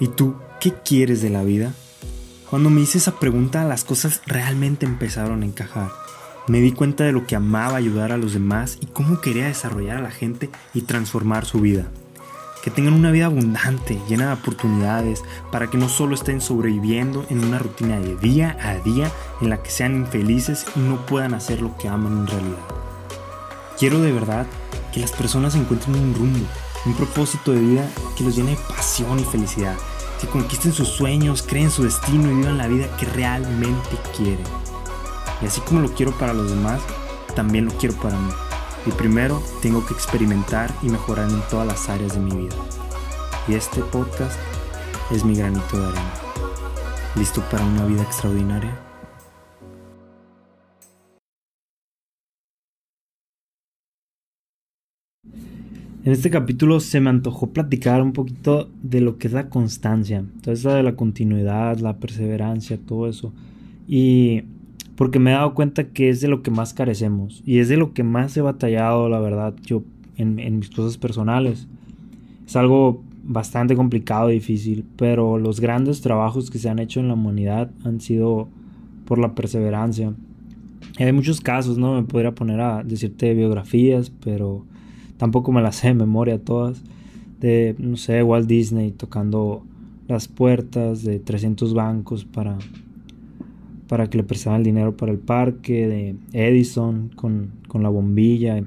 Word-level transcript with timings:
¿Y 0.00 0.08
tú 0.08 0.34
qué 0.60 0.72
quieres 0.72 1.22
de 1.22 1.30
la 1.30 1.44
vida? 1.44 1.72
Cuando 2.50 2.68
me 2.68 2.80
hice 2.80 2.98
esa 2.98 3.20
pregunta 3.20 3.64
las 3.64 3.84
cosas 3.84 4.22
realmente 4.26 4.86
empezaron 4.86 5.42
a 5.42 5.46
encajar. 5.46 5.90
Me 6.48 6.60
di 6.60 6.72
cuenta 6.72 7.04
de 7.04 7.12
lo 7.12 7.26
que 7.26 7.36
amaba 7.36 7.76
ayudar 7.76 8.10
a 8.10 8.16
los 8.16 8.32
demás 8.32 8.76
y 8.80 8.86
cómo 8.86 9.20
quería 9.20 9.46
desarrollar 9.46 9.98
a 9.98 10.02
la 10.02 10.10
gente 10.10 10.50
y 10.74 10.82
transformar 10.82 11.46
su 11.46 11.60
vida. 11.60 11.86
Que 12.62 12.70
tengan 12.70 12.94
una 12.94 13.12
vida 13.12 13.26
abundante, 13.26 14.00
llena 14.08 14.26
de 14.26 14.32
oportunidades, 14.32 15.22
para 15.52 15.68
que 15.68 15.78
no 15.78 15.88
solo 15.88 16.14
estén 16.14 16.40
sobreviviendo 16.40 17.24
en 17.30 17.44
una 17.44 17.58
rutina 17.58 18.00
de 18.00 18.16
día 18.16 18.56
a 18.62 18.74
día 18.74 19.12
en 19.40 19.50
la 19.50 19.62
que 19.62 19.70
sean 19.70 19.94
infelices 19.94 20.66
y 20.74 20.80
no 20.80 21.06
puedan 21.06 21.34
hacer 21.34 21.62
lo 21.62 21.76
que 21.78 21.88
aman 21.88 22.18
en 22.18 22.26
realidad. 22.26 22.64
Quiero 23.78 24.00
de 24.00 24.12
verdad 24.12 24.46
que 24.92 25.00
las 25.00 25.12
personas 25.12 25.54
encuentren 25.54 25.96
un 25.96 26.14
rumbo, 26.14 26.46
un 26.86 26.94
propósito 26.94 27.52
de 27.52 27.60
vida 27.60 27.90
que 28.16 28.24
los 28.24 28.36
llene 28.36 28.52
de 28.52 28.56
pasión 28.68 29.18
y 29.18 29.24
felicidad, 29.24 29.76
que 30.20 30.26
conquisten 30.26 30.72
sus 30.72 30.88
sueños, 30.88 31.42
creen 31.42 31.70
su 31.70 31.82
destino 31.82 32.30
y 32.30 32.34
vivan 32.34 32.58
la 32.58 32.66
vida 32.66 32.94
que 32.96 33.06
realmente 33.06 33.98
quieren. 34.16 34.46
Y 35.42 35.46
así 35.46 35.60
como 35.62 35.80
lo 35.80 35.92
quiero 35.94 36.12
para 36.18 36.34
los 36.34 36.50
demás, 36.50 36.80
también 37.34 37.66
lo 37.66 37.72
quiero 37.72 37.94
para 37.96 38.16
mí. 38.18 38.32
Y 38.86 38.90
primero 38.92 39.42
tengo 39.62 39.84
que 39.86 39.94
experimentar 39.94 40.72
y 40.82 40.88
mejorar 40.90 41.30
en 41.30 41.40
todas 41.48 41.66
las 41.66 41.88
áreas 41.88 42.14
de 42.14 42.20
mi 42.20 42.36
vida. 42.36 42.56
Y 43.48 43.54
este 43.54 43.80
podcast 43.80 44.38
es 45.10 45.24
mi 45.24 45.34
granito 45.34 45.78
de 45.78 45.86
arena. 45.86 46.14
¿Listo 47.14 47.42
para 47.50 47.64
una 47.64 47.84
vida 47.86 48.02
extraordinaria? 48.02 48.93
En 56.04 56.12
este 56.12 56.28
capítulo 56.28 56.80
se 56.80 57.00
me 57.00 57.08
antojó 57.08 57.54
platicar 57.54 58.02
un 58.02 58.12
poquito 58.12 58.68
de 58.82 59.00
lo 59.00 59.16
que 59.16 59.26
es 59.26 59.32
la 59.32 59.48
constancia, 59.48 60.18
entonces 60.18 60.62
de 60.62 60.82
la 60.82 60.96
continuidad, 60.96 61.78
la 61.78 61.96
perseverancia, 61.96 62.76
todo 62.76 63.08
eso. 63.08 63.32
Y 63.88 64.42
porque 64.96 65.18
me 65.18 65.30
he 65.30 65.32
dado 65.32 65.54
cuenta 65.54 65.88
que 65.88 66.10
es 66.10 66.20
de 66.20 66.28
lo 66.28 66.42
que 66.42 66.50
más 66.50 66.74
carecemos 66.74 67.42
y 67.46 67.58
es 67.58 67.70
de 67.70 67.78
lo 67.78 67.94
que 67.94 68.02
más 68.02 68.36
he 68.36 68.42
batallado, 68.42 69.08
la 69.08 69.18
verdad, 69.18 69.54
yo 69.62 69.82
en, 70.18 70.40
en 70.40 70.58
mis 70.58 70.68
cosas 70.68 70.98
personales. 70.98 71.68
Es 72.46 72.54
algo 72.54 73.02
bastante 73.22 73.74
complicado 73.74 74.28
difícil, 74.28 74.84
pero 74.98 75.38
los 75.38 75.58
grandes 75.58 76.02
trabajos 76.02 76.50
que 76.50 76.58
se 76.58 76.68
han 76.68 76.80
hecho 76.80 77.00
en 77.00 77.08
la 77.08 77.14
humanidad 77.14 77.70
han 77.82 78.02
sido 78.02 78.48
por 79.06 79.18
la 79.18 79.34
perseverancia. 79.34 80.12
hay 80.98 81.12
muchos 81.12 81.40
casos, 81.40 81.78
¿no? 81.78 81.94
Me 81.94 82.02
podría 82.02 82.34
poner 82.34 82.60
a 82.60 82.84
decirte 82.84 83.32
biografías, 83.32 84.12
pero 84.22 84.66
tampoco 85.16 85.52
me 85.52 85.62
las 85.62 85.76
sé 85.76 85.88
de 85.88 85.94
memoria 85.94 86.38
todas, 86.38 86.82
de, 87.40 87.74
no 87.78 87.96
sé, 87.96 88.22
Walt 88.22 88.46
Disney 88.46 88.92
tocando 88.92 89.64
las 90.08 90.28
puertas 90.28 91.02
de 91.02 91.18
300 91.18 91.74
bancos 91.74 92.24
para, 92.24 92.58
para 93.88 94.08
que 94.08 94.18
le 94.18 94.24
prestaran 94.24 94.60
el 94.60 94.64
dinero 94.64 94.96
para 94.96 95.12
el 95.12 95.18
parque, 95.18 95.86
de 95.86 96.16
Edison 96.32 97.10
con, 97.16 97.52
la 97.74 97.88
bombilla, 97.88 98.62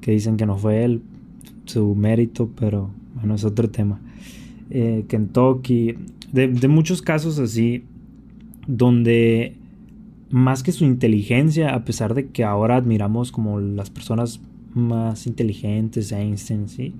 que 0.00 0.10
dicen 0.10 0.36
que 0.36 0.46
no 0.46 0.56
fue 0.56 0.84
él, 0.84 1.02
su 1.66 1.94
mérito, 1.94 2.50
pero 2.58 2.90
bueno, 3.14 3.36
es 3.36 3.44
otro 3.44 3.70
tema. 3.70 4.00
Eh, 4.70 5.04
Kentucky, 5.08 5.94
de, 6.32 6.48
de 6.48 6.68
muchos 6.68 7.00
casos 7.00 7.38
así, 7.38 7.84
donde 8.66 9.56
más 10.30 10.62
que 10.62 10.72
su 10.72 10.84
inteligencia, 10.84 11.74
a 11.74 11.84
pesar 11.84 12.14
de 12.14 12.26
que 12.26 12.42
ahora 12.42 12.76
admiramos 12.76 13.30
como 13.30 13.60
las 13.60 13.90
personas 13.90 14.40
más 14.74 15.26
inteligentes, 15.26 16.12
Einstein, 16.12 16.68
¿sí? 16.68 16.94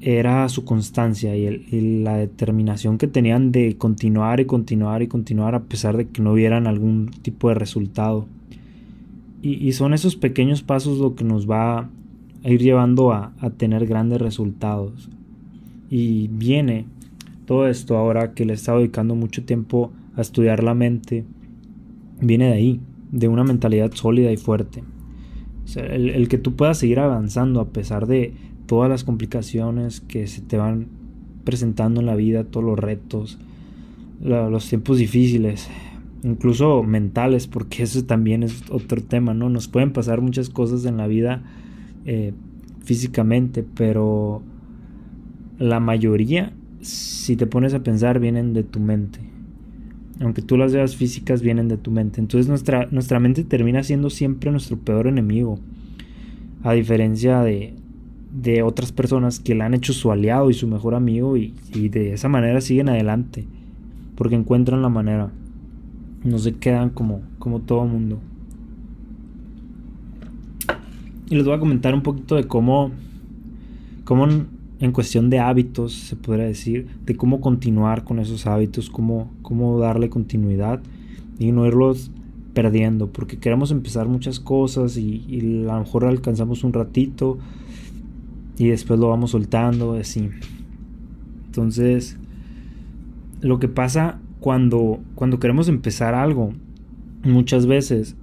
era 0.00 0.48
su 0.48 0.64
constancia 0.64 1.36
y, 1.36 2.02
la 2.02 2.16
determinación 2.16 2.98
que 2.98 3.08
tenían 3.08 3.50
de 3.50 3.76
continuar 3.76 4.40
y 4.40 4.44
continuar 4.44 5.02
y 5.02 5.08
continuar 5.08 5.54
a 5.54 5.64
pesar 5.64 5.96
de 5.96 6.08
que 6.08 6.22
no 6.22 6.34
vieran 6.34 6.66
algún 6.66 7.10
tipo 7.22 7.48
de 7.48 7.54
resultado. 7.54 8.26
Y, 9.42 9.72
son 9.72 9.94
esos 9.94 10.16
pequeños 10.16 10.62
pasos 10.62 10.98
lo 10.98 11.14
que 11.14 11.24
nos 11.24 11.48
va 11.48 11.90
a 12.44 12.50
ir 12.50 12.60
llevando 12.60 13.12
a, 13.12 13.32
a 13.40 13.50
tener 13.50 13.86
grandes 13.86 14.20
resultados. 14.20 15.08
Y 15.90 16.28
viene 16.28 16.86
todo 17.46 17.66
esto 17.66 17.96
ahora 17.96 18.34
que 18.34 18.44
le 18.44 18.52
he 18.52 18.56
estado 18.56 18.78
dedicando 18.78 19.14
mucho 19.14 19.44
tiempo 19.44 19.92
a 20.16 20.20
estudiar 20.20 20.62
la 20.62 20.74
mente, 20.74 21.24
viene 22.20 22.46
de 22.46 22.52
ahí, 22.52 22.80
de 23.10 23.28
una 23.28 23.44
mentalidad 23.44 23.92
sólida 23.94 24.30
y 24.32 24.36
fuerte 24.36 24.82
el, 25.76 26.28
que 26.28 26.38
tú 26.38 26.56
puedas 26.56 26.78
seguir 26.78 27.00
avanzando 27.00 27.60
a 27.60 27.68
pesar 27.68 28.06
de 28.06 28.32
todas 28.66 28.88
las 28.88 29.04
complicaciones 29.04 30.00
que 30.00 30.26
se 30.26 30.40
te 30.40 30.56
van 30.56 30.88
presentando 31.44 32.00
en 32.00 32.06
la 32.06 32.14
vida, 32.14 32.44
todos 32.44 32.64
los 32.64 32.78
retos, 32.78 33.38
los 34.20 34.68
tiempos 34.68 34.98
difíciles, 34.98 35.68
incluso 36.22 36.82
mentales, 36.82 37.46
porque 37.46 37.82
eso 37.84 38.04
también 38.04 38.42
es 38.42 38.62
otro 38.70 39.02
tema, 39.02 39.34
¿no? 39.34 39.48
Nos 39.48 39.68
pueden 39.68 39.92
pasar 39.92 40.20
muchas 40.20 40.50
cosas 40.50 40.84
en 40.84 40.96
la 40.96 41.06
vida 41.06 41.42
eh, 42.04 42.32
físicamente, 42.84 43.64
pero 43.74 44.42
la 45.58 45.80
mayoría, 45.80 46.52
si 46.80 47.36
te 47.36 47.46
pones 47.46 47.74
a 47.74 47.82
pensar, 47.82 48.20
vienen 48.20 48.52
de 48.52 48.64
tu 48.64 48.80
mente 48.80 49.20
aunque 50.20 50.42
tú 50.42 50.56
las 50.56 50.72
veas 50.72 50.96
físicas, 50.96 51.42
vienen 51.42 51.68
de 51.68 51.76
tu 51.76 51.90
mente. 51.90 52.20
Entonces 52.20 52.48
nuestra, 52.48 52.88
nuestra 52.90 53.20
mente 53.20 53.44
termina 53.44 53.82
siendo 53.82 54.10
siempre 54.10 54.50
nuestro 54.50 54.76
peor 54.76 55.06
enemigo. 55.06 55.58
A 56.64 56.72
diferencia 56.72 57.40
de, 57.42 57.74
de 58.32 58.62
otras 58.62 58.90
personas 58.90 59.38
que 59.38 59.54
la 59.54 59.66
han 59.66 59.74
hecho 59.74 59.92
su 59.92 60.10
aliado 60.10 60.50
y 60.50 60.54
su 60.54 60.66
mejor 60.66 60.94
amigo 60.94 61.36
y, 61.36 61.54
de 61.72 62.14
esa 62.14 62.28
manera 62.28 62.60
siguen 62.60 62.88
adelante. 62.88 63.46
Porque 64.16 64.34
encuentran 64.34 64.82
la 64.82 64.88
manera. 64.88 65.30
No 66.24 66.38
se 66.38 66.54
quedan 66.54 66.90
como, 66.90 67.22
como 67.38 67.60
todo 67.60 67.86
mundo. 67.86 68.18
Y 71.30 71.36
les 71.36 71.44
voy 71.44 71.54
a 71.54 71.60
comentar 71.60 71.94
un 71.94 72.02
poquito 72.02 72.34
de 72.34 72.44
cómo, 72.44 72.90
cómo 74.04 74.26
en 74.80 74.92
cuestión 74.92 75.28
de 75.28 75.40
hábitos, 75.40 75.92
se 75.92 76.16
podría 76.16 76.44
decir, 76.44 76.86
de 77.04 77.16
cómo 77.16 77.40
continuar 77.40 78.04
con 78.04 78.20
esos 78.20 78.46
hábitos, 78.46 78.90
cómo, 78.90 79.32
cómo 79.42 79.78
darle 79.78 80.08
continuidad 80.08 80.80
y 81.38 81.50
no 81.50 81.66
irlos 81.66 82.12
perdiendo, 82.54 83.10
porque 83.12 83.38
queremos 83.38 83.70
empezar 83.70 84.08
muchas 84.08 84.38
cosas 84.38 84.96
y, 84.96 85.66
a 85.68 85.74
lo 85.74 85.80
mejor 85.80 86.04
alcanzamos 86.04 86.62
un 86.62 86.72
ratito 86.72 87.38
y 88.56 88.68
después 88.68 89.00
lo 89.00 89.08
vamos 89.08 89.32
soltando, 89.32 89.94
así. 89.94 90.30
Entonces, 91.46 92.16
lo 93.40 93.58
que 93.58 93.68
pasa 93.68 94.20
cuando, 94.38 95.00
cuando 95.16 95.40
queremos 95.40 95.68
empezar 95.68 96.14
algo, 96.14 96.52
muchas 97.24 97.66
veces, 97.66 98.16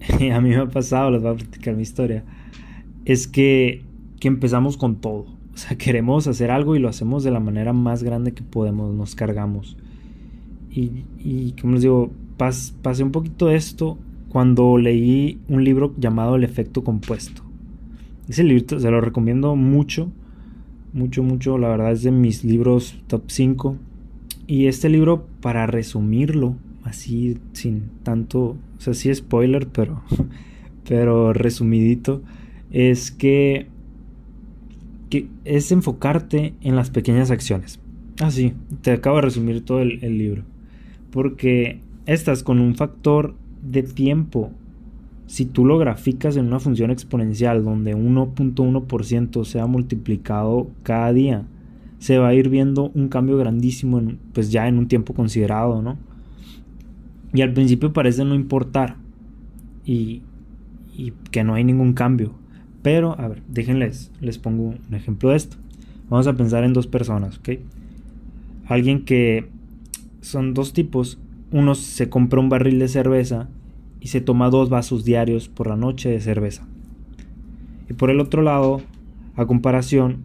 a 0.32 0.40
mí 0.40 0.50
me 0.50 0.56
ha 0.56 0.68
pasado, 0.68 1.10
les 1.10 1.22
voy 1.22 1.32
a 1.32 1.34
platicar 1.34 1.74
mi 1.74 1.82
historia, 1.82 2.24
es 3.04 3.26
que, 3.26 3.82
que 4.20 4.28
empezamos 4.28 4.76
con 4.76 4.96
todo 4.96 5.35
o 5.56 5.58
sea, 5.58 5.78
queremos 5.78 6.26
hacer 6.26 6.50
algo 6.50 6.76
y 6.76 6.80
lo 6.80 6.90
hacemos 6.90 7.24
de 7.24 7.30
la 7.30 7.40
manera 7.40 7.72
más 7.72 8.02
grande 8.02 8.32
que 8.32 8.42
podemos, 8.42 8.94
nos 8.94 9.14
cargamos. 9.14 9.78
Y, 10.70 10.90
y 11.18 11.54
como 11.58 11.72
les 11.72 11.82
digo, 11.82 12.10
pasé 12.36 13.02
un 13.02 13.10
poquito 13.10 13.48
esto 13.48 13.96
cuando 14.28 14.76
leí 14.76 15.40
un 15.48 15.64
libro 15.64 15.94
llamado 15.96 16.36
El 16.36 16.44
efecto 16.44 16.84
compuesto. 16.84 17.40
Ese 18.28 18.44
libro 18.44 18.78
se 18.78 18.90
lo 18.90 19.00
recomiendo 19.00 19.56
mucho, 19.56 20.12
mucho, 20.92 21.22
mucho. 21.22 21.56
La 21.56 21.68
verdad 21.68 21.92
es 21.92 22.02
de 22.02 22.10
mis 22.10 22.44
libros 22.44 22.98
top 23.06 23.22
5. 23.28 23.76
Y 24.46 24.66
este 24.66 24.90
libro, 24.90 25.26
para 25.40 25.66
resumirlo, 25.66 26.56
así 26.84 27.38
sin 27.54 27.84
tanto, 28.02 28.40
o 28.40 28.80
sea, 28.80 28.92
sí 28.92 29.14
spoiler, 29.14 29.68
pero, 29.68 30.02
pero 30.86 31.32
resumidito, 31.32 32.20
es 32.70 33.10
que 33.10 33.68
que 35.10 35.28
es 35.44 35.72
enfocarte 35.72 36.54
en 36.62 36.76
las 36.76 36.90
pequeñas 36.90 37.30
acciones. 37.30 37.80
Así, 38.20 38.54
ah, 38.54 38.76
te 38.82 38.92
acabo 38.92 39.16
de 39.16 39.22
resumir 39.22 39.64
todo 39.64 39.80
el, 39.80 40.18
libro. 40.18 40.42
Porque 41.10 41.80
estás 42.06 42.42
con 42.42 42.60
un 42.60 42.74
factor 42.74 43.34
de 43.62 43.82
tiempo. 43.82 44.50
Si 45.26 45.44
tú 45.44 45.64
lo 45.64 45.78
graficas 45.78 46.36
en 46.36 46.46
una 46.46 46.60
función 46.60 46.90
exponencial 46.90 47.64
donde 47.64 47.96
1.1% 47.96 49.44
sea 49.44 49.66
multiplicado 49.66 50.70
cada 50.82 51.12
día, 51.12 51.46
se 51.98 52.18
va 52.18 52.28
a 52.28 52.34
ir 52.34 52.48
viendo 52.48 52.90
un 52.94 53.08
cambio 53.08 53.36
grandísimo 53.36 54.00
pues 54.32 54.50
ya 54.50 54.68
en 54.68 54.78
un 54.78 54.86
tiempo 54.86 55.14
considerado, 55.14 55.82
¿no? 55.82 55.98
Y 57.32 57.42
al 57.42 57.52
principio 57.52 57.92
parece 57.92 58.24
no 58.24 58.34
importar 58.34 58.96
y, 59.84 60.22
y 60.96 61.12
que 61.30 61.44
no 61.44 61.54
hay 61.54 61.64
ningún 61.64 61.92
cambio. 61.92 62.34
Pero, 62.86 63.18
a 63.18 63.26
ver, 63.26 63.42
déjenles, 63.48 64.12
les 64.20 64.38
pongo 64.38 64.74
un 64.88 64.94
ejemplo 64.94 65.30
de 65.30 65.36
esto. 65.36 65.56
Vamos 66.08 66.28
a 66.28 66.36
pensar 66.36 66.62
en 66.62 66.72
dos 66.72 66.86
personas, 66.86 67.38
¿ok? 67.38 67.58
Alguien 68.68 69.04
que 69.04 69.48
son 70.20 70.54
dos 70.54 70.72
tipos. 70.72 71.18
Uno 71.50 71.74
se 71.74 72.08
compra 72.08 72.38
un 72.38 72.48
barril 72.48 72.78
de 72.78 72.86
cerveza 72.86 73.48
y 74.00 74.06
se 74.06 74.20
toma 74.20 74.50
dos 74.50 74.68
vasos 74.68 75.04
diarios 75.04 75.48
por 75.48 75.66
la 75.66 75.74
noche 75.74 76.10
de 76.10 76.20
cerveza. 76.20 76.64
Y 77.90 77.94
por 77.94 78.08
el 78.08 78.20
otro 78.20 78.42
lado, 78.42 78.80
a 79.34 79.46
comparación, 79.46 80.18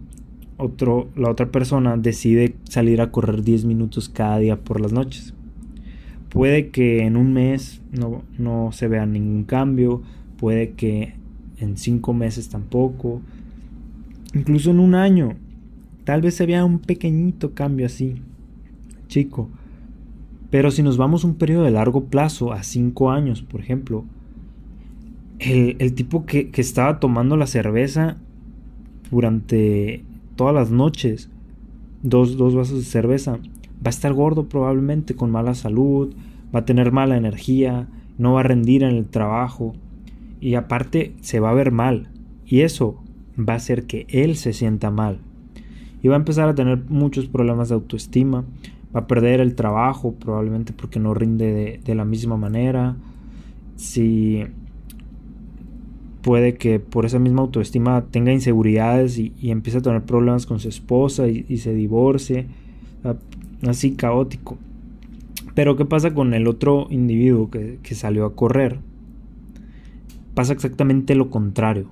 otro, 0.57 1.09
la 1.15 1.31
otra 1.31 1.47
persona 1.47 1.97
decide 1.97 2.53
salir 2.65 3.01
a 3.01 3.09
correr 3.09 3.41
10 3.41 3.65
minutos 3.65 4.07
cada 4.07 4.37
día 4.37 4.57
por 4.57 4.79
las 4.79 4.93
noches. 4.93 5.33
Puede 6.29 6.69
que 6.69 7.07
en 7.07 7.17
un 7.17 7.33
mes 7.33 7.81
no, 7.91 8.21
no 8.37 8.69
se 8.71 8.87
vea 8.87 9.07
ningún 9.07 9.45
cambio, 9.45 10.03
puede 10.37 10.73
que 10.73 11.19
en 11.61 11.77
5 11.77 12.13
meses 12.13 12.49
tampoco, 12.49 13.21
incluso 14.33 14.71
en 14.71 14.79
un 14.79 14.95
año, 14.95 15.35
tal 16.03 16.21
vez 16.21 16.35
se 16.35 16.45
vea 16.45 16.65
un 16.65 16.79
pequeñito 16.79 17.53
cambio 17.53 17.85
así, 17.85 18.15
chico. 19.07 19.49
Pero 20.49 20.71
si 20.71 20.83
nos 20.83 20.97
vamos 20.97 21.23
un 21.23 21.35
periodo 21.35 21.63
de 21.63 21.71
largo 21.71 22.05
plazo, 22.05 22.51
a 22.51 22.63
5 22.63 23.11
años, 23.11 23.41
por 23.41 23.61
ejemplo, 23.61 24.03
el, 25.39 25.93
tipo 25.93 26.25
que, 26.25 26.49
que 26.49 26.61
estaba 26.61 26.99
tomando 26.99 27.37
la 27.37 27.47
cerveza 27.47 28.17
durante 29.09 30.03
todas 30.35 30.53
las 30.53 30.71
noches, 30.71 31.29
dos, 32.03 32.37
dos 32.37 32.53
vasos 32.55 32.79
de 32.79 32.85
cerveza, 32.85 33.33
va 33.33 33.87
a 33.87 33.89
estar 33.89 34.13
gordo 34.13 34.47
probablemente, 34.47 35.15
con 35.15 35.31
mala 35.31 35.55
salud, 35.55 36.13
va 36.53 36.59
a 36.59 36.65
tener 36.65 36.91
mala 36.91 37.17
energía, 37.17 37.87
no 38.17 38.33
va 38.33 38.41
a 38.41 38.43
rendir 38.43 38.83
en 38.83 38.95
el 38.95 39.05
trabajo 39.05 39.73
y 40.41 40.55
aparte 40.55 41.13
se 41.21 41.39
va 41.39 41.51
a 41.51 41.53
ver 41.53 41.71
mal. 41.71 42.09
Y 42.45 42.61
eso 42.61 43.01
va 43.37 43.53
a 43.53 43.57
hacer 43.57 43.85
que 43.85 44.07
él 44.09 44.35
se 44.35 44.51
sienta 44.51 44.89
mal. 44.91 45.19
Y 46.03 46.07
va 46.07 46.15
a 46.15 46.17
empezar 46.17 46.49
a 46.49 46.55
tener 46.55 46.83
muchos 46.89 47.27
problemas 47.27 47.69
de 47.69 47.75
autoestima. 47.75 48.43
Va 48.93 49.01
a 49.01 49.07
perder 49.07 49.39
el 49.39 49.55
trabajo 49.55 50.15
probablemente 50.15 50.73
porque 50.73 50.99
no 50.99 51.13
rinde 51.13 51.79
de, 51.81 51.95
la 51.95 52.03
misma 52.03 52.37
manera. 52.37 52.97
Si 53.75 54.43
puede 56.23 56.55
que 56.55 56.79
por 56.79 57.05
esa 57.05 57.19
misma 57.19 57.41
autoestima 57.43 58.05
tenga 58.09 58.33
inseguridades 58.33 59.17
y, 59.17 59.33
empiece 59.43 59.77
a 59.77 59.81
tener 59.81 60.03
problemas 60.03 60.45
con 60.47 60.59
su 60.59 60.69
esposa 60.69 61.27
y, 61.27 61.57
se 61.57 61.73
divorcie. 61.73 62.47
Así 63.65 63.91
caótico. 63.91 64.57
Pero 65.53 65.75
¿qué 65.77 65.85
pasa 65.85 66.15
con 66.15 66.33
el 66.33 66.47
otro 66.47 66.87
individuo 66.89 67.51
que 67.51 67.95
salió 67.95 68.25
a 68.25 68.35
correr? 68.35 68.79
Pasa 70.33 70.53
exactamente 70.53 71.15
lo 71.15 71.29
contrario. 71.29 71.89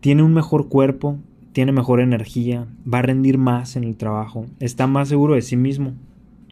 Tiene 0.00 0.22
un 0.22 0.34
mejor 0.34 0.68
cuerpo, 0.68 1.18
tiene 1.52 1.72
mejor 1.72 2.00
energía, 2.00 2.66
va 2.92 2.98
a 2.98 3.02
rendir 3.02 3.38
más 3.38 3.76
en 3.76 3.84
el 3.84 3.96
trabajo, 3.96 4.46
está 4.58 4.86
más 4.86 5.08
seguro 5.08 5.34
de 5.34 5.42
sí 5.42 5.56
mismo. 5.56 5.92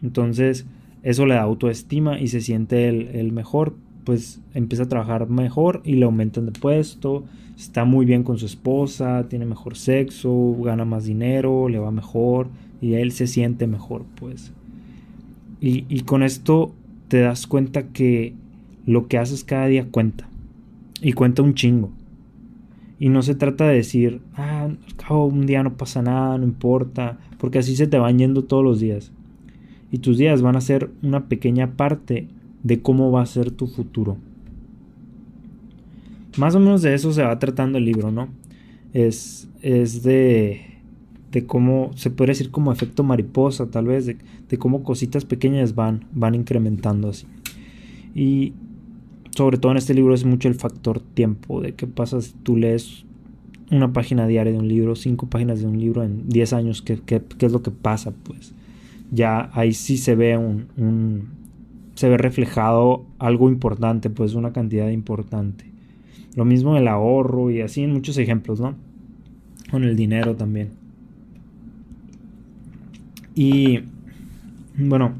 Entonces, 0.01 0.65
eso 1.03 1.25
le 1.25 1.35
da 1.35 1.41
autoestima 1.41 2.19
y 2.19 2.27
se 2.27 2.41
siente 2.41 2.87
el, 2.87 3.07
el 3.09 3.31
mejor 3.31 3.75
pues 4.03 4.41
empieza 4.53 4.83
a 4.83 4.89
trabajar 4.89 5.29
mejor 5.29 5.81
y 5.83 5.95
le 5.95 6.05
aumentan 6.05 6.45
de 6.45 6.51
puesto, 6.51 7.23
está 7.57 7.85
muy 7.85 8.05
bien 8.05 8.23
con 8.23 8.37
su 8.37 8.45
esposa, 8.45 9.27
tiene 9.29 9.45
mejor 9.45 9.77
sexo, 9.77 10.55
gana 10.63 10.85
más 10.85 11.05
dinero, 11.05 11.69
le 11.69 11.79
va 11.79 11.91
mejor 11.91 12.47
y 12.81 12.93
él 12.95 13.11
se 13.11 13.27
siente 13.27 13.67
mejor, 13.67 14.05
pues. 14.15 14.51
Y, 15.59 15.85
y 15.89 16.01
con 16.01 16.23
esto 16.23 16.73
te 17.07 17.19
das 17.19 17.45
cuenta 17.45 17.89
que 17.89 18.33
lo 18.85 19.07
que 19.07 19.17
haces 19.17 19.43
cada 19.43 19.67
día 19.67 19.87
cuenta 19.89 20.27
y 21.01 21.13
cuenta 21.13 21.41
un 21.41 21.53
chingo. 21.53 21.91
Y 22.99 23.09
no 23.09 23.23
se 23.23 23.33
trata 23.33 23.67
de 23.67 23.75
decir, 23.75 24.21
ah, 24.35 24.69
un 25.09 25.47
día 25.47 25.63
no 25.63 25.75
pasa 25.75 26.03
nada, 26.03 26.37
no 26.37 26.43
importa, 26.43 27.17
porque 27.39 27.59
así 27.59 27.75
se 27.75 27.87
te 27.87 27.97
van 27.97 28.19
yendo 28.19 28.43
todos 28.43 28.63
los 28.63 28.79
días. 28.79 29.11
Y 29.91 29.97
tus 29.97 30.17
días 30.17 30.41
van 30.41 30.55
a 30.55 30.61
ser 30.61 30.91
una 31.01 31.27
pequeña 31.27 31.75
parte 31.75 32.27
de 32.61 32.81
cómo 32.81 33.11
va 33.11 33.23
a 33.23 33.25
ser 33.25 33.49
tu 33.51 33.65
futuro. 33.65 34.17
Más 36.37 36.55
o 36.55 36.59
menos 36.59 36.81
de 36.81 36.93
eso 36.93 37.11
se 37.11 37.23
va 37.23 37.39
tratando 37.39 37.77
el 37.77 37.85
libro, 37.85 38.11
¿no? 38.11 38.29
Es, 38.93 39.49
es 39.61 40.03
de, 40.03 40.61
de 41.31 41.45
cómo, 41.45 41.91
se 41.95 42.11
puede 42.11 42.31
decir 42.31 42.51
como 42.51 42.71
efecto 42.71 43.03
mariposa, 43.03 43.71
tal 43.71 43.85
vez, 43.85 44.05
de, 44.05 44.17
de 44.47 44.57
cómo 44.57 44.83
cositas 44.83 45.25
pequeñas 45.25 45.75
van, 45.75 46.05
van 46.13 46.35
incrementando 46.35 47.09
así. 47.09 47.25
Y 48.13 48.53
sobre 49.31 49.57
todo 49.57 49.71
en 49.71 49.77
este 49.77 49.93
libro 49.93 50.13
es 50.13 50.25
mucho 50.25 50.47
el 50.47 50.55
factor 50.55 50.99
tiempo, 50.99 51.61
de 51.61 51.73
qué 51.73 51.87
pasa 51.87 52.21
si 52.21 52.33
tú 52.43 52.57
lees 52.57 53.05
una 53.71 53.93
página 53.93 54.27
diaria 54.27 54.51
de 54.51 54.59
un 54.59 54.67
libro, 54.67 54.95
cinco 54.95 55.27
páginas 55.27 55.61
de 55.61 55.67
un 55.67 55.79
libro 55.79 56.03
en 56.03 56.27
10 56.27 56.53
años, 56.53 56.81
¿qué, 56.81 56.99
qué, 57.05 57.21
qué 57.37 57.45
es 57.45 57.51
lo 57.51 57.61
que 57.61 57.71
pasa? 57.71 58.11
Pues 58.23 58.53
ya 59.11 59.49
ahí 59.53 59.73
sí 59.73 59.97
se 59.97 60.15
ve 60.15 60.37
un, 60.37 61.29
se 61.95 62.09
ve 62.09 62.17
reflejado 62.17 63.05
algo 63.19 63.49
importante, 63.49 64.09
pues 64.09 64.33
una 64.33 64.53
cantidad 64.53 64.89
importante. 64.89 65.65
Lo 66.35 66.45
mismo 66.45 66.77
el 66.77 66.87
ahorro 66.87 67.51
y 67.51 67.61
así 67.61 67.83
en 67.83 67.93
muchos 67.93 68.17
ejemplos, 68.17 68.59
¿no? 68.59 68.75
Con 69.69 69.83
el 69.83 69.95
dinero 69.95 70.35
también. 70.35 70.69
Y 73.35 73.81
bueno, 74.77 75.13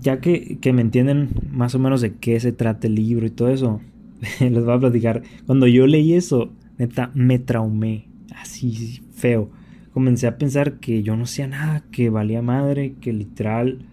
ya 0.00 0.20
que, 0.20 0.58
que, 0.60 0.72
me 0.72 0.82
entienden 0.82 1.30
más 1.50 1.74
o 1.74 1.78
menos 1.78 2.00
de 2.00 2.14
qué 2.14 2.38
se 2.40 2.52
trata 2.52 2.86
el 2.86 2.94
libro 2.94 3.26
y 3.26 3.30
todo 3.30 3.48
eso, 3.48 3.80
les 4.40 4.64
voy 4.64 4.74
a 4.74 4.78
platicar. 4.78 5.22
Cuando 5.46 5.66
yo 5.66 5.86
leí 5.86 6.14
eso, 6.14 6.52
neta, 6.78 7.10
me 7.14 7.38
traumé, 7.38 8.06
así 8.34 9.02
feo. 9.12 9.50
Comencé 9.92 10.26
a 10.26 10.38
pensar 10.38 10.74
que 10.74 11.02
yo 11.02 11.16
no 11.16 11.24
hacía 11.24 11.46
nada, 11.48 11.84
que 11.90 12.10
valía 12.10 12.42
madre, 12.42 12.94
que 13.00 13.12
literal 13.12 13.84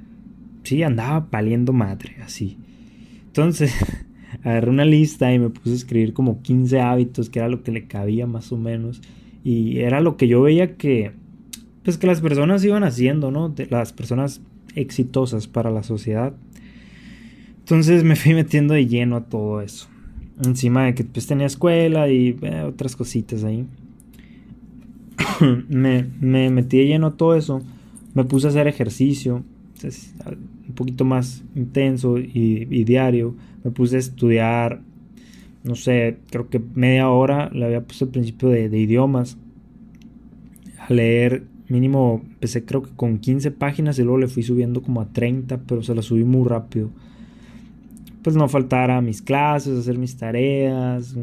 sí, 0.68 0.84
andaba 0.84 1.30
paliendo 1.30 1.72
madre, 1.72 2.18
así. 2.24 2.58
Entonces, 3.28 3.74
agarré 4.44 4.70
una 4.70 4.86
lista 4.86 5.34
y 5.34 5.40
me 5.40 5.50
puse 5.50 5.72
a 5.72 5.76
escribir 5.76 6.14
como 6.14 6.42
15 6.42 6.82
hábitos, 6.82 7.30
que 7.30 7.40
era 7.40 7.48
lo 7.48 7.64
que 7.64 7.72
le 7.72 7.88
cabía 7.88 8.28
más 8.28 8.52
o 8.52 8.58
menos. 8.58 9.02
Y 9.44 9.80
era 9.80 10.02
lo 10.02 10.18
que 10.18 10.28
yo 10.28 10.42
veía 10.42 10.76
que, 10.76 11.14
pues 11.84 11.98
que 11.98 12.08
las 12.08 12.20
personas 12.20 12.64
iban 12.66 12.84
haciendo, 12.84 13.32
¿no? 13.32 13.54
Las 13.70 13.94
personas 13.94 14.42
exitosas 14.80 15.48
para 15.48 15.72
la 15.72 15.84
sociedad. 15.84 16.34
Entonces 17.60 18.04
me 18.04 18.16
fui 18.16 18.34
metiendo 18.34 18.74
de 18.74 18.88
lleno 18.88 19.18
a 19.18 19.26
todo 19.26 19.62
eso. 19.62 19.88
Encima 20.44 20.86
de 20.86 20.96
que 20.96 21.04
pues 21.04 21.28
tenía 21.28 21.48
escuela 21.48 22.10
y 22.10 22.38
eh, 22.42 22.62
otras 22.62 22.96
cositas 22.96 23.44
ahí. 23.44 23.66
me, 25.70 26.06
me 26.22 26.50
metí 26.50 26.78
de 26.78 26.86
lleno 26.86 27.08
a 27.08 27.18
todo 27.18 27.36
eso. 27.36 27.62
Me 28.14 28.24
puse 28.24 28.48
a 28.48 28.50
hacer 28.50 28.68
ejercicio 28.68 29.44
un 29.84 30.74
poquito 30.76 31.06
más 31.06 31.44
intenso 31.56 32.18
y, 32.18 32.84
diario. 32.84 33.36
Me 33.64 33.72
puse 33.72 33.98
a 33.98 34.00
estudiar, 34.00 34.82
no 35.64 35.76
sé, 35.76 36.18
creo 36.30 36.50
que 36.50 36.62
media 36.76 37.10
hora 37.10 37.50
le 37.50 37.66
había 37.66 37.82
puesto 37.82 38.06
el 38.06 38.12
principio 38.12 38.50
de, 38.50 38.66
idiomas. 38.66 39.38
A 40.80 40.94
leer 40.94 41.44
mínimo, 41.70 42.22
empecé 42.24 42.66
creo 42.66 42.84
que 42.84 42.92
con 42.96 43.20
15 43.20 43.52
páginas 43.52 44.00
y 44.00 44.04
luego 44.04 44.20
le 44.20 44.28
fui 44.28 44.44
subiendo 44.44 44.82
como 44.82 45.02
a 45.02 45.08
30, 45.08 45.62
pero 45.68 45.84
se 45.84 45.94
la 45.96 46.02
subí 46.02 46.24
muy 46.24 46.48
rápido. 46.48 46.90
Pues 48.22 48.36
no 48.36 48.48
faltara 48.50 49.02
mis 49.02 49.22
clases, 49.22 49.80
hacer 49.80 49.98
mis 49.98 50.18
tareas, 50.18 51.16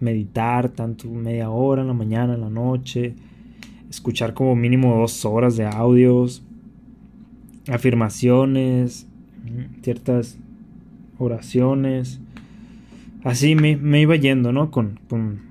meditar 0.00 0.68
tanto 0.68 1.08
media 1.08 1.50
hora 1.50 1.82
en 1.82 1.88
la 1.88 1.94
mañana, 1.94 2.34
en 2.34 2.40
la 2.40 2.50
noche, 2.50 3.14
escuchar 3.90 4.34
como 4.34 4.54
mínimo 4.54 4.96
dos 4.96 5.24
horas 5.24 5.56
de 5.56 5.66
audios 5.66 6.44
afirmaciones, 7.68 9.06
ciertas 9.82 10.38
oraciones. 11.18 12.20
Así 13.24 13.54
me, 13.54 14.00
iba 14.00 14.16
yendo, 14.16 14.52
¿no? 14.52 14.70
Con, 14.70 14.98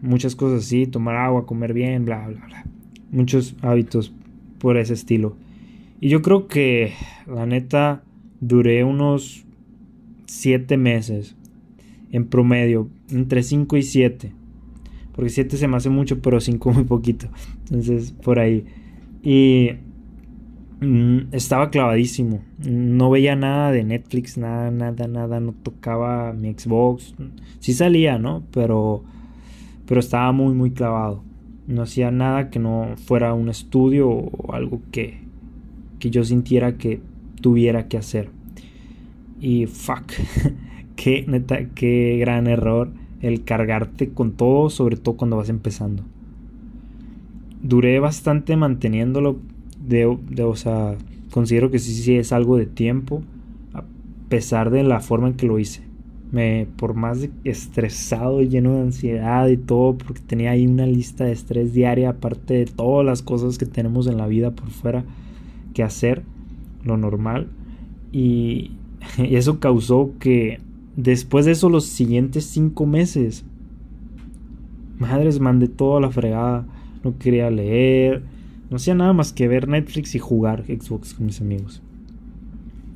muchas 0.01 0.35
cosas 0.35 0.65
así, 0.65 0.87
tomar 0.87 1.15
agua, 1.15 1.45
comer 1.45 1.73
bien, 1.73 2.05
bla, 2.05 2.27
bla, 2.27 2.45
bla. 2.45 2.65
Muchos 3.11 3.55
hábitos 3.61 4.13
por 4.61 4.77
ese 4.77 4.93
estilo. 4.93 5.35
Y 5.99 6.09
yo 6.09 6.21
creo 6.21 6.47
que, 6.47 6.93
la 7.27 7.45
neta, 7.45 8.03
duré 8.39 8.83
unos 8.83 9.45
siete 10.25 10.77
meses 10.77 11.35
en 12.11 12.27
promedio, 12.27 12.89
entre 13.09 13.43
5 13.43 13.77
y 13.77 13.83
7. 13.83 14.31
Porque 15.13 15.29
7 15.29 15.57
se 15.57 15.67
me 15.67 15.77
hace 15.77 15.89
mucho, 15.89 16.21
pero 16.21 16.39
5 16.39 16.71
muy 16.71 16.83
poquito. 16.83 17.27
Entonces, 17.69 18.11
por 18.11 18.39
ahí. 18.39 18.65
Y 19.23 19.71
Mm, 20.81 21.27
estaba 21.31 21.69
clavadísimo. 21.69 22.41
No 22.57 23.11
veía 23.11 23.35
nada 23.35 23.71
de 23.71 23.83
Netflix, 23.83 24.37
nada, 24.37 24.71
nada, 24.71 25.07
nada. 25.07 25.39
No 25.39 25.53
tocaba 25.53 26.33
mi 26.33 26.51
Xbox. 26.53 27.13
Sí 27.59 27.73
salía, 27.73 28.17
¿no? 28.17 28.43
Pero, 28.51 29.03
pero 29.85 29.99
estaba 29.99 30.31
muy, 30.31 30.55
muy 30.55 30.71
clavado. 30.71 31.23
No 31.71 31.83
hacía 31.83 32.11
nada 32.11 32.49
que 32.49 32.59
no 32.59 32.95
fuera 32.97 33.33
un 33.33 33.49
estudio 33.49 34.09
o 34.09 34.53
algo 34.53 34.81
que, 34.91 35.19
que 35.99 36.09
yo 36.09 36.23
sintiera 36.23 36.77
que 36.77 36.99
tuviera 37.41 37.87
que 37.87 37.97
hacer. 37.97 38.29
Y 39.39 39.65
fuck, 39.65 40.11
qué 40.95 41.25
neta, 41.27 41.65
qué 41.73 42.17
gran 42.19 42.47
error 42.47 42.91
el 43.21 43.43
cargarte 43.43 44.09
con 44.09 44.33
todo, 44.33 44.69
sobre 44.69 44.97
todo 44.97 45.15
cuando 45.15 45.37
vas 45.37 45.49
empezando. 45.49 46.03
Duré 47.61 47.99
bastante 47.99 48.57
manteniéndolo 48.57 49.37
de, 49.79 50.05
o 50.05 50.55
sea, 50.55 50.95
considero 51.31 51.71
que 51.71 51.79
sí, 51.79 51.93
sí 51.93 52.15
es 52.15 52.31
algo 52.31 52.57
de 52.57 52.65
tiempo, 52.65 53.21
a 53.73 53.83
pesar 54.29 54.71
de 54.71 54.83
la 54.83 54.99
forma 54.99 55.27
en 55.27 55.35
que 55.35 55.47
lo 55.47 55.59
hice. 55.59 55.90
Me, 56.31 56.67
por 56.77 56.93
más 56.93 57.27
estresado 57.43 58.41
y 58.41 58.47
lleno 58.47 58.75
de 58.75 58.81
ansiedad 58.81 59.47
y 59.49 59.57
todo, 59.57 59.97
porque 59.97 60.21
tenía 60.21 60.51
ahí 60.51 60.65
una 60.65 60.85
lista 60.85 61.25
de 61.25 61.33
estrés 61.33 61.73
diaria, 61.73 62.09
aparte 62.09 62.53
de 62.53 62.65
todas 62.65 63.05
las 63.05 63.21
cosas 63.21 63.57
que 63.57 63.65
tenemos 63.65 64.07
en 64.07 64.17
la 64.17 64.27
vida 64.27 64.51
por 64.51 64.69
fuera 64.69 65.03
que 65.73 65.83
hacer, 65.83 66.23
lo 66.83 66.95
normal. 66.95 67.47
Y, 68.11 68.71
y 69.17 69.35
eso 69.35 69.59
causó 69.59 70.13
que 70.19 70.59
después 70.95 71.45
de 71.45 71.51
eso, 71.51 71.69
los 71.69 71.85
siguientes 71.85 72.45
cinco 72.45 72.85
meses, 72.85 73.43
madres, 74.97 75.39
mandé 75.39 75.67
toda 75.67 75.99
la 75.99 76.11
fregada. 76.11 76.65
No 77.03 77.17
quería 77.17 77.49
leer, 77.49 78.23
no 78.69 78.77
hacía 78.77 78.95
nada 78.95 79.11
más 79.11 79.33
que 79.33 79.47
ver 79.47 79.67
Netflix 79.67 80.15
y 80.15 80.19
jugar 80.19 80.63
Xbox 80.65 81.13
con 81.13 81.25
mis 81.25 81.41
amigos. 81.41 81.81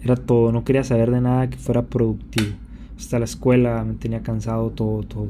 Era 0.01 0.15
todo, 0.15 0.51
no 0.51 0.63
quería 0.63 0.83
saber 0.83 1.11
de 1.11 1.19
nada 1.19 1.49
que 1.49 1.57
fuera 1.57 1.87
productivo. 1.87 2.51
Hasta 2.97 3.19
la 3.19 3.25
escuela 3.25 3.83
me 3.83 3.95
tenía 3.95 4.21
cansado 4.21 4.69
todo, 4.71 5.03
todo. 5.03 5.27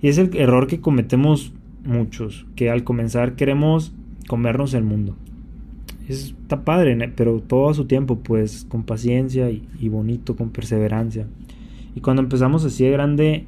Y 0.00 0.08
es 0.08 0.18
el 0.18 0.36
error 0.36 0.66
que 0.66 0.80
cometemos 0.80 1.52
muchos, 1.84 2.46
que 2.56 2.70
al 2.70 2.84
comenzar 2.84 3.34
queremos 3.34 3.92
comernos 4.28 4.74
el 4.74 4.84
mundo. 4.84 5.16
está 6.08 6.64
padre, 6.64 7.12
pero 7.16 7.40
todo 7.40 7.70
a 7.70 7.74
su 7.74 7.86
tiempo, 7.86 8.18
pues 8.18 8.64
con 8.68 8.82
paciencia 8.84 9.50
y, 9.50 9.66
y 9.80 9.88
bonito, 9.88 10.36
con 10.36 10.50
perseverancia. 10.50 11.26
Y 11.94 12.00
cuando 12.00 12.22
empezamos 12.22 12.64
así 12.64 12.84
de 12.84 12.90
grande, 12.90 13.44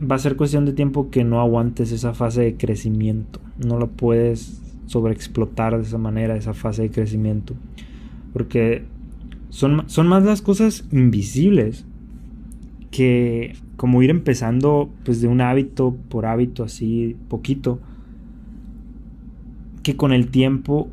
va 0.00 0.16
a 0.16 0.18
ser 0.18 0.36
cuestión 0.36 0.64
de 0.64 0.72
tiempo 0.72 1.10
que 1.10 1.24
no 1.24 1.40
aguantes 1.40 1.92
esa 1.92 2.14
fase 2.14 2.42
de 2.42 2.56
crecimiento. 2.56 3.40
No 3.58 3.78
lo 3.78 3.88
puedes 3.88 4.60
sobreexplotar 4.86 5.76
de 5.76 5.82
esa 5.84 5.98
manera, 5.98 6.36
esa 6.36 6.54
fase 6.54 6.82
de 6.82 6.90
crecimiento. 6.90 7.54
Porque 8.32 8.84
son, 9.50 9.84
son 9.88 10.08
más 10.08 10.24
las 10.24 10.42
cosas 10.42 10.84
invisibles 10.90 11.86
que 12.90 13.54
como 13.76 14.02
ir 14.02 14.10
empezando 14.10 14.90
pues 15.04 15.20
de 15.20 15.28
un 15.28 15.40
hábito 15.40 15.96
por 16.08 16.26
hábito 16.26 16.64
así 16.64 17.16
poquito 17.28 17.80
que 19.82 19.96
con 19.96 20.12
el 20.12 20.28
tiempo 20.28 20.88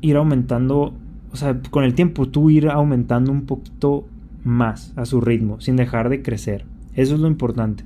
ir 0.00 0.16
aumentando 0.16 0.94
o 1.32 1.36
sea 1.36 1.60
con 1.70 1.84
el 1.84 1.94
tiempo 1.94 2.28
tú 2.28 2.50
ir 2.50 2.68
aumentando 2.68 3.30
un 3.30 3.42
poquito 3.42 4.06
más 4.44 4.92
a 4.96 5.04
su 5.04 5.20
ritmo 5.20 5.60
sin 5.60 5.76
dejar 5.76 6.08
de 6.08 6.22
crecer 6.22 6.64
eso 6.94 7.14
es 7.14 7.20
lo 7.20 7.28
importante 7.28 7.84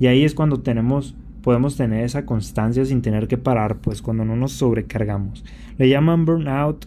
y 0.00 0.06
ahí 0.06 0.24
es 0.24 0.34
cuando 0.34 0.60
tenemos, 0.60 1.14
podemos 1.42 1.76
tener 1.76 2.04
esa 2.04 2.24
constancia 2.24 2.84
sin 2.84 3.02
tener 3.02 3.26
que 3.26 3.38
parar, 3.38 3.78
pues 3.78 4.02
cuando 4.02 4.24
no 4.24 4.36
nos 4.36 4.52
sobrecargamos. 4.52 5.44
Le 5.76 5.88
llaman 5.88 6.24
burnout, 6.24 6.86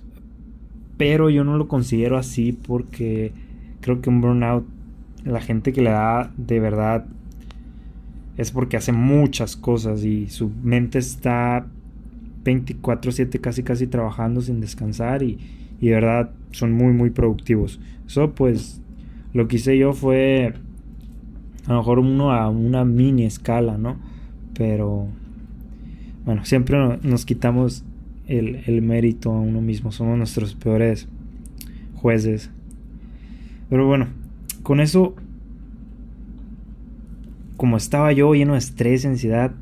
pero 1.02 1.32
yo 1.32 1.44
no 1.44 1.58
lo 1.58 1.68
considero 1.68 2.16
así 2.16 2.52
porque 2.52 3.32
creo 3.80 4.02
que 4.02 4.10
un 4.12 4.22
burnout, 4.22 4.68
la 5.26 5.42
gente 5.42 5.74
que 5.74 5.82
le 5.82 5.90
da 5.90 6.32
de 6.38 6.60
verdad 6.60 7.08
es 8.38 8.52
porque 8.52 8.78
hace 8.78 8.92
muchas 8.92 9.56
cosas 9.56 10.04
y 10.04 10.30
su 10.30 10.52
mente 10.62 11.00
está 11.00 11.66
24/7 12.46 13.42
casi 13.42 13.64
casi 13.64 13.88
trabajando 13.88 14.42
sin 14.42 14.62
descansar 14.62 15.24
y, 15.24 15.40
y 15.80 15.88
de 15.88 15.96
verdad 15.96 16.30
son 16.52 16.72
muy 16.72 16.94
muy 16.94 17.10
productivos. 17.10 17.80
Eso 18.06 18.34
pues 18.36 18.80
lo 19.34 19.48
que 19.48 19.56
hice 19.56 19.80
yo 19.80 19.94
fue 19.94 20.54
a 21.66 21.72
lo 21.72 21.80
mejor 21.80 21.98
uno 21.98 22.32
a 22.32 22.48
una 22.48 22.86
mini 22.86 23.26
escala, 23.26 23.80
¿no? 23.80 23.98
Pero 24.56 25.08
bueno, 26.26 26.46
siempre 26.46 26.78
nos 27.02 27.26
quitamos 27.26 27.86
el, 28.38 28.82
mérito 28.82 29.32
a 29.32 29.40
uno 29.40 29.62
mismo, 29.62 29.92
somos 29.92 30.18
nuestros 30.18 30.56
peores 30.56 31.08
jueces. 31.96 32.50
Pero 33.70 33.88
bueno, 33.88 34.08
con 34.64 34.80
eso, 34.80 35.16
como 37.58 37.78
estaba 37.78 38.12
yo 38.12 38.34
lleno 38.34 38.54
de 38.54 38.60
estrés, 38.60 39.06
ansiedad, 39.06 39.54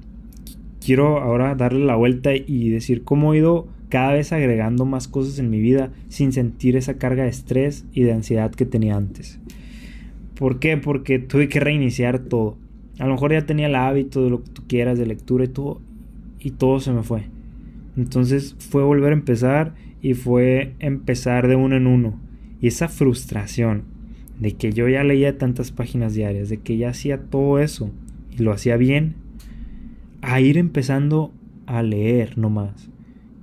quiero 0.83 1.19
ahora 1.19 1.55
darle 1.55 1.85
la 1.85 1.95
vuelta 1.95 2.31
y 2.35 2.69
decir 2.69 3.03
cómo 3.03 3.33
he 3.33 3.37
ido 3.37 3.67
cada 3.89 4.13
vez 4.13 4.31
agregando 4.31 4.85
más 4.85 5.07
cosas 5.07 5.39
en 5.39 5.49
mi 5.49 5.59
vida 5.59 5.91
sin 6.07 6.31
sentir 6.31 6.75
esa 6.75 6.97
carga 6.97 7.23
de 7.23 7.29
estrés 7.29 7.85
y 7.91 8.03
de 8.03 8.13
ansiedad 8.13 8.51
que 8.51 8.65
tenía 8.65 8.95
antes. 8.95 9.39
¿Por 10.35 10.59
qué? 10.59 10.77
Porque 10.77 11.19
tuve 11.19 11.49
que 11.49 11.59
reiniciar 11.59 12.19
todo. 12.19 12.55
A 12.99 13.05
lo 13.05 13.13
mejor 13.13 13.33
ya 13.33 13.45
tenía 13.45 13.67
el 13.67 13.75
hábito 13.75 14.23
de 14.23 14.29
lo 14.29 14.43
que 14.43 14.51
tú 14.51 14.63
quieras, 14.67 14.97
de 14.97 15.05
lectura 15.05 15.43
y 15.45 15.47
todo, 15.47 15.81
y 16.39 16.51
todo 16.51 16.79
se 16.79 16.91
me 16.91 17.03
fue. 17.03 17.23
Entonces 17.97 18.55
fue 18.59 18.83
volver 18.83 19.11
a 19.11 19.15
empezar 19.15 19.75
y 20.01 20.13
fue 20.13 20.75
empezar 20.79 21.47
de 21.47 21.55
uno 21.55 21.75
en 21.75 21.87
uno. 21.87 22.19
Y 22.61 22.67
esa 22.67 22.87
frustración 22.87 23.83
de 24.39 24.53
que 24.53 24.71
yo 24.71 24.87
ya 24.87 25.03
leía 25.03 25.37
tantas 25.37 25.71
páginas 25.71 26.13
diarias, 26.13 26.49
de 26.49 26.57
que 26.57 26.77
ya 26.77 26.89
hacía 26.89 27.23
todo 27.23 27.59
eso 27.59 27.91
y 28.37 28.41
lo 28.41 28.51
hacía 28.51 28.77
bien, 28.77 29.15
a 30.21 30.41
ir 30.41 30.57
empezando 30.57 31.31
a 31.65 31.83
leer 31.83 32.37
nomás. 32.37 32.89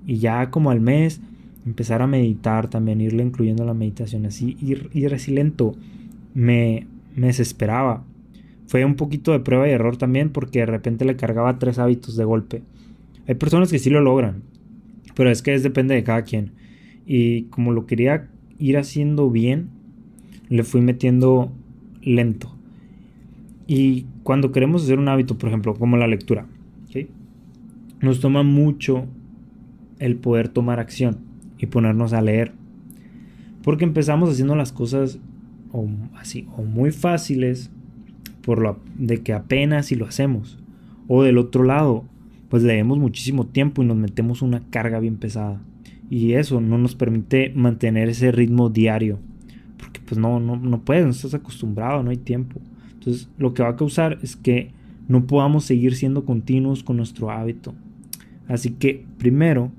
Y 0.07 0.19
ya 0.19 0.50
como 0.50 0.71
al 0.71 0.81
mes, 0.81 1.21
empezar 1.67 2.00
a 2.00 2.07
meditar 2.07 2.71
también, 2.71 3.00
irle 3.00 3.23
incluyendo 3.23 3.65
la 3.65 3.75
meditación, 3.75 4.26
así, 4.26 4.57
ir, 4.61 4.88
ir 4.93 5.12
así 5.15 5.33
lento 5.33 5.75
me, 6.37 6.87
desesperaba. 7.17 8.05
Fue 8.67 8.85
un 8.85 8.95
poquito 8.97 9.33
de 9.33 9.41
prueba 9.41 9.69
y 9.69 9.73
error 9.73 9.97
también 9.97 10.31
porque 10.31 10.61
de 10.61 10.67
repente 10.67 11.05
le 11.05 11.17
cargaba 11.17 11.59
tres 11.59 11.79
hábitos 11.79 12.17
de 12.17 12.25
golpe. 12.25 12.62
Hay 13.28 13.35
personas 13.35 13.71
que 13.71 13.78
sí 13.78 13.90
lo 13.90 14.00
logran, 14.00 14.42
pero 15.14 15.30
es 15.30 15.42
que 15.42 15.54
es 15.54 15.62
depende 15.62 15.95
de 15.95 16.04
cada 16.04 16.23
quien. 16.23 16.52
Y 17.06 17.45
como 17.45 17.73
lo 17.73 17.87
quería 17.87 18.28
ir 18.59 18.76
haciendo 18.76 19.30
bien, 19.30 19.68
le 20.49 20.62
fui 20.62 20.80
metiendo 20.80 21.52
lento. 22.02 22.54
Y 23.66 24.06
cuando 24.23 24.52
queremos 24.52 24.85
hacer 24.85 24.99
un 24.99 25.09
hábito, 25.09 25.38
por 25.38 25.49
ejemplo, 25.49 25.75
como 25.75 25.97
la 25.97 26.06
lectura, 26.06 26.47
nos 28.00 28.21
toma 28.21 28.42
mucho 28.42 29.06
el 29.99 30.16
poder 30.16 30.49
tomar 30.49 30.80
acción 30.80 31.18
y 31.59 31.66
ponernos 31.66 32.12
a 32.12 32.21
leer. 32.21 32.52
Porque 33.62 33.85
empezamos 33.85 34.30
haciendo 34.30 34.54
las 34.54 34.73
cosas 34.73 35.18
así 36.14 36.47
o 36.56 36.62
muy 36.62 36.90
fáciles 36.90 37.71
por 38.42 38.61
lo 38.61 38.78
de 38.97 39.23
que 39.23 39.33
apenas 39.33 39.87
si 39.87 39.95
lo 39.95 40.06
hacemos 40.06 40.59
o 41.09 41.23
del 41.23 41.37
otro 41.38 41.64
lado 41.64 42.04
pues 42.49 42.62
leemos 42.62 42.99
muchísimo 42.99 43.47
tiempo 43.47 43.83
y 43.83 43.87
nos 43.87 43.97
metemos 43.97 44.43
una 44.43 44.62
carga 44.71 45.00
bien 45.00 45.17
pesada. 45.17 45.61
Y 46.09 46.35
eso 46.35 46.61
no 46.61 46.79
nos 46.79 46.95
permite 46.95 47.53
mantener 47.55 48.09
ese 48.09 48.31
ritmo 48.31 48.69
diario 48.69 49.19
porque 49.79 50.00
pues 50.00 50.19
no 50.19 50.41
no 50.41 50.57
no 50.57 50.81
puedes 50.83 51.05
no 51.05 51.11
estás 51.11 51.35
acostumbrado 51.35 52.03
no 52.03 52.11
hay 52.11 52.17
tiempo. 52.17 52.61
Entonces 52.95 53.29
lo 53.38 53.55
que 53.55 53.62
va 53.62 53.71
a 53.71 53.76
causar 53.76 54.19
es 54.23 54.37
que 54.37 54.71
no 55.09 55.26
podamos 55.26 55.65
seguir 55.65 55.95
siendo 55.95 56.25
continuos 56.25 56.83
con 56.83 56.97
nuestro 56.97 57.31
hábito. 57.31 57.75
Así 58.49 58.71
que 58.71 59.05
primero 59.19 59.71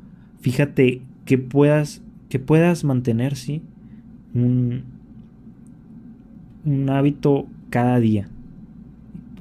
fíjate 0.42 1.02
que 1.26 1.38
puedas 1.38 2.02
que 2.30 2.40
puedas 2.40 2.84
mantener 2.84 3.36
sí 3.36 3.62
un 4.34 4.84
un 6.66 6.90
hábito 6.90 7.48
cada 7.70 8.00
día. 8.00 8.30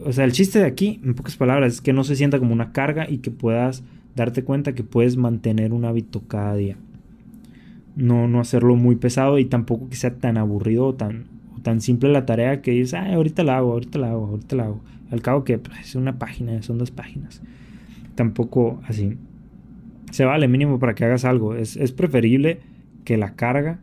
O 0.04 0.12
sea, 0.12 0.24
el 0.24 0.32
chiste 0.32 0.58
de 0.58 0.66
aquí, 0.66 1.00
en 1.04 1.14
pocas 1.14 1.36
palabras, 1.36 1.74
es 1.74 1.80
que 1.80 1.92
no 1.92 2.04
se 2.04 2.16
sienta 2.16 2.38
como 2.38 2.52
una 2.52 2.72
carga 2.72 3.08
y 3.08 3.18
que 3.18 3.30
puedas 3.30 3.82
darte 4.14 4.44
cuenta 4.44 4.74
que 4.74 4.84
puedes 4.84 5.16
mantener 5.16 5.72
un 5.72 5.84
hábito 5.84 6.22
cada 6.26 6.54
día. 6.54 6.76
No, 7.96 8.28
no 8.28 8.40
hacerlo 8.40 8.76
muy 8.76 8.96
pesado 8.96 9.38
y 9.38 9.46
tampoco 9.46 9.88
que 9.88 9.96
sea 9.96 10.14
tan 10.14 10.36
aburrido 10.36 10.86
o 10.86 10.94
tan, 10.94 11.26
tan 11.62 11.80
simple 11.80 12.10
la 12.10 12.26
tarea 12.26 12.60
que 12.60 12.72
dices, 12.72 12.94
ah, 12.94 13.14
ahorita 13.14 13.42
la 13.42 13.58
hago, 13.58 13.72
ahorita 13.72 13.98
la 13.98 14.10
hago, 14.10 14.26
ahorita 14.26 14.56
la 14.56 14.64
hago. 14.64 14.80
Al 15.10 15.22
cabo 15.22 15.44
que 15.44 15.58
pues, 15.58 15.80
es 15.80 15.94
una 15.94 16.18
página, 16.18 16.60
son 16.62 16.78
dos 16.78 16.90
páginas. 16.90 17.42
Tampoco 18.14 18.80
así. 18.86 19.16
Se 20.10 20.24
vale 20.24 20.48
mínimo 20.48 20.78
para 20.78 20.94
que 20.94 21.04
hagas 21.04 21.24
algo. 21.24 21.54
Es, 21.54 21.76
es 21.76 21.92
preferible 21.92 22.60
que 23.04 23.16
la 23.16 23.34
carga, 23.34 23.78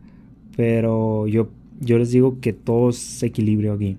pero 0.56 1.26
yo 1.26 1.50
yo 1.80 1.98
les 1.98 2.10
digo 2.10 2.40
que 2.40 2.52
todo 2.52 2.90
es 2.90 3.22
equilibrio 3.22 3.74
aquí. 3.74 3.96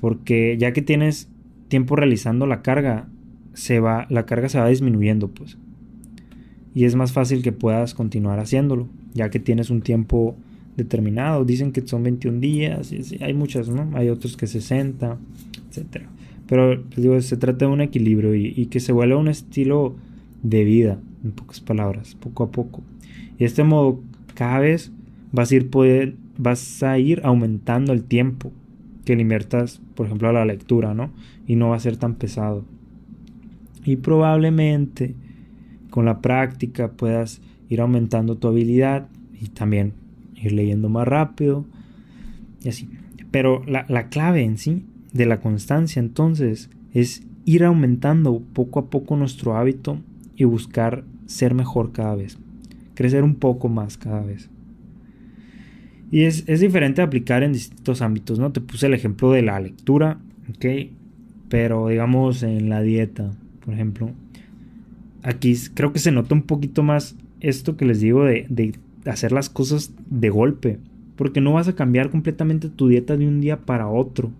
Porque 0.00 0.56
ya 0.58 0.72
que 0.72 0.82
tienes 0.82 1.28
tiempo 1.68 1.94
realizando 1.94 2.46
la 2.46 2.62
carga, 2.62 3.08
se 3.52 3.80
va, 3.80 4.06
la 4.08 4.26
carga 4.26 4.48
se 4.48 4.58
va 4.58 4.68
disminuyendo, 4.68 5.28
pues. 5.28 5.58
Y 6.74 6.84
es 6.84 6.94
más 6.94 7.12
fácil 7.12 7.42
que 7.42 7.52
puedas 7.52 7.94
continuar 7.94 8.38
haciéndolo, 8.38 8.88
ya 9.12 9.28
que 9.28 9.40
tienes 9.40 9.70
un 9.70 9.82
tiempo 9.82 10.36
determinado. 10.76 11.44
Dicen 11.44 11.72
que 11.72 11.86
son 11.86 12.02
21 12.02 12.40
días, 12.40 12.92
hay 13.20 13.34
muchas, 13.34 13.68
¿no? 13.68 13.90
Hay 13.94 14.08
otros 14.08 14.36
que 14.36 14.46
60, 14.46 15.18
etc. 15.70 16.04
Pero 16.46 16.82
digo, 16.96 17.20
se 17.20 17.36
trata 17.36 17.66
de 17.66 17.72
un 17.72 17.80
equilibrio 17.80 18.34
y, 18.34 18.54
y, 18.56 18.66
que 18.66 18.80
se 18.80 18.92
vuelva 18.92 19.18
un 19.18 19.28
estilo 19.28 19.94
de 20.42 20.64
vida, 20.64 20.98
en 21.24 21.32
pocas 21.32 21.60
palabras, 21.60 22.14
poco 22.14 22.44
a 22.44 22.50
poco. 22.50 22.82
Y 23.36 23.40
de 23.40 23.46
este 23.46 23.64
modo, 23.64 24.00
cada 24.34 24.60
vez 24.60 24.92
vas 25.32 25.50
a 25.50 25.56
ir 25.56 25.70
poder, 25.70 26.14
vas 26.38 26.82
a 26.82 26.98
ir 26.98 27.20
aumentando 27.24 27.92
el 27.92 28.04
tiempo 28.04 28.52
que 29.04 29.16
le 29.16 29.22
inviertas, 29.22 29.80
por 29.94 30.06
ejemplo, 30.06 30.28
a 30.28 30.32
la 30.32 30.44
lectura, 30.44 30.94
¿no? 30.94 31.10
Y 31.46 31.56
no 31.56 31.70
va 31.70 31.76
a 31.76 31.80
ser 31.80 31.96
tan 31.96 32.14
pesado. 32.14 32.64
Y 33.84 33.96
probablemente 33.96 35.14
con 35.90 36.04
la 36.04 36.20
práctica 36.20 36.92
puedas 36.92 37.40
ir 37.68 37.80
aumentando 37.80 38.36
tu 38.36 38.48
habilidad 38.48 39.08
y 39.40 39.48
también 39.48 39.94
ir 40.36 40.52
leyendo 40.52 40.88
más 40.88 41.06
rápido 41.06 41.64
y 42.62 42.68
así. 42.68 42.88
pero 43.30 43.62
la, 43.66 43.86
la 43.88 44.08
clave 44.08 44.42
en 44.42 44.58
sí 44.58 44.84
de 45.12 45.26
la 45.26 45.40
constancia 45.40 46.00
entonces 46.00 46.70
es 46.92 47.22
ir 47.44 47.64
aumentando 47.64 48.42
poco 48.52 48.80
a 48.80 48.90
poco 48.90 49.16
nuestro 49.16 49.56
hábito 49.56 49.98
y 50.36 50.44
buscar 50.44 51.04
ser 51.26 51.54
mejor 51.54 51.92
cada 51.92 52.14
vez, 52.14 52.38
crecer 52.94 53.24
un 53.24 53.34
poco 53.34 53.68
más 53.68 53.96
cada 53.96 54.20
vez. 54.20 54.50
Y 56.10 56.24
es, 56.24 56.44
diferente 56.46 57.02
aplicar 57.02 57.42
en 57.42 57.52
distintos 57.52 58.02
ámbitos, 58.02 58.38
¿no? 58.38 58.50
Te 58.50 58.60
puse 58.60 58.86
el 58.86 58.94
ejemplo 58.94 59.30
de 59.30 59.42
la 59.42 59.60
lectura, 59.60 60.18
¿ok? 60.50 60.90
Pero 61.48 61.88
digamos 61.88 62.42
en 62.42 62.68
la 62.68 62.82
dieta, 62.82 63.30
por 63.64 63.74
ejemplo. 63.74 64.10
Aquí 65.22 65.54
creo 65.74 65.92
que 65.92 66.00
se 66.00 66.10
nota 66.10 66.34
un 66.34 66.42
poquito 66.42 66.82
más 66.82 67.16
esto 67.40 67.76
que 67.76 67.84
les 67.84 68.00
digo 68.00 68.24
de, 68.24 68.46
de 68.48 68.74
hacer 69.06 69.30
las 69.30 69.48
cosas 69.48 69.94
de 70.08 70.30
golpe. 70.30 70.78
Porque 71.14 71.40
no 71.40 71.52
vas 71.52 71.68
a 71.68 71.74
cambiar 71.74 72.10
completamente 72.10 72.70
tu 72.70 72.88
dieta 72.88 73.16
de 73.16 73.28
un 73.28 73.40
día 73.40 73.58
para 73.60 73.88
otro. 73.88 74.32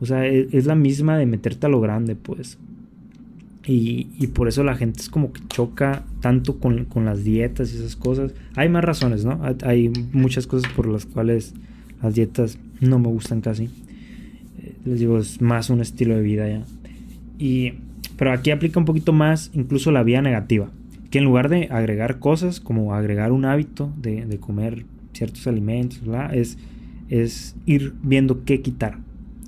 O 0.00 0.06
sea, 0.06 0.26
es, 0.26 0.46
es 0.54 0.64
la 0.64 0.74
misma 0.74 1.18
de 1.18 1.26
meterte 1.26 1.66
a 1.66 1.68
lo 1.70 1.80
grande, 1.80 2.14
pues. 2.16 2.56
Y, 3.66 4.26
por 4.28 4.48
eso 4.48 4.64
la 4.64 4.74
gente 4.74 5.00
es 5.00 5.10
como 5.10 5.32
que 5.32 5.42
choca 5.48 6.04
tanto 6.20 6.58
con, 6.58 6.86
las 7.04 7.24
dietas 7.24 7.72
y 7.72 7.76
esas 7.76 7.94
cosas. 7.94 8.32
Hay 8.56 8.68
más 8.68 8.84
razones, 8.84 9.24
¿no? 9.24 9.40
Hay 9.62 9.92
muchas 10.12 10.46
cosas 10.46 10.70
por 10.72 10.88
las 10.88 11.04
cuales 11.06 11.54
las 12.02 12.14
dietas 12.14 12.58
no 12.80 12.98
me 12.98 13.08
gustan 13.08 13.42
casi. 13.42 13.64
Eh, 14.58 14.74
les 14.84 15.00
digo, 15.00 15.18
es 15.18 15.42
más 15.42 15.68
un 15.68 15.80
estilo 15.80 16.16
de 16.16 16.22
vida 16.22 16.48
ya. 16.48 16.64
Y, 17.38 17.74
pero 18.16 18.32
aquí 18.32 18.50
aplica 18.50 18.80
un 18.80 18.86
poquito 18.86 19.12
más 19.12 19.50
incluso 19.52 19.90
la 19.90 20.02
vía 20.02 20.22
negativa. 20.22 20.70
Que 21.10 21.18
en 21.18 21.24
lugar 21.24 21.48
de 21.48 21.68
agregar 21.70 22.18
cosas, 22.18 22.60
como 22.60 22.94
agregar 22.94 23.30
un 23.30 23.44
hábito 23.44 23.92
de, 23.98 24.38
comer 24.40 24.86
ciertos 25.12 25.46
alimentos, 25.46 26.00
Es, 26.32 26.56
es 27.10 27.56
ir 27.66 27.92
viendo 28.02 28.44
qué 28.44 28.62
quitar. 28.62 28.98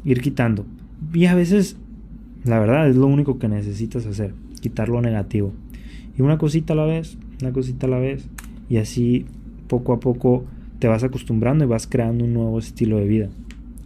Ir 0.04 0.20
quitando. 0.20 0.66
Y 1.14 1.26
a 1.26 1.34
veces 1.34 1.76
la 2.44 2.58
verdad 2.58 2.88
es 2.88 2.96
lo 2.96 3.06
único 3.06 3.38
que 3.38 3.48
necesitas 3.48 4.04
hacer, 4.06 4.34
quitar 4.60 4.88
lo 4.88 5.00
negativo. 5.00 5.52
Y 6.18 6.22
una 6.22 6.38
cosita 6.38 6.72
a 6.72 6.76
la 6.76 6.84
vez, 6.84 7.16
una 7.40 7.52
cosita 7.52 7.86
a 7.86 7.90
la 7.90 7.98
vez. 7.98 8.26
Y 8.68 8.78
así 8.78 9.26
poco 9.68 9.92
a 9.92 10.00
poco 10.00 10.44
te 10.78 10.88
vas 10.88 11.04
acostumbrando 11.04 11.64
y 11.64 11.68
vas 11.68 11.86
creando 11.86 12.24
un 12.24 12.34
nuevo 12.34 12.58
estilo 12.58 12.98
de 12.98 13.06
vida. 13.06 13.28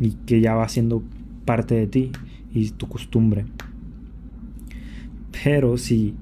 Y 0.01 0.13
que 0.27 0.41
ya 0.41 0.55
va 0.55 0.69
siendo 0.69 1.03
parte 1.45 1.75
de 1.75 1.87
ti 1.87 2.13
y 2.53 2.71
tu 2.71 2.89
costumbre. 2.89 3.45
Pero 5.45 5.77
si, 5.77 6.15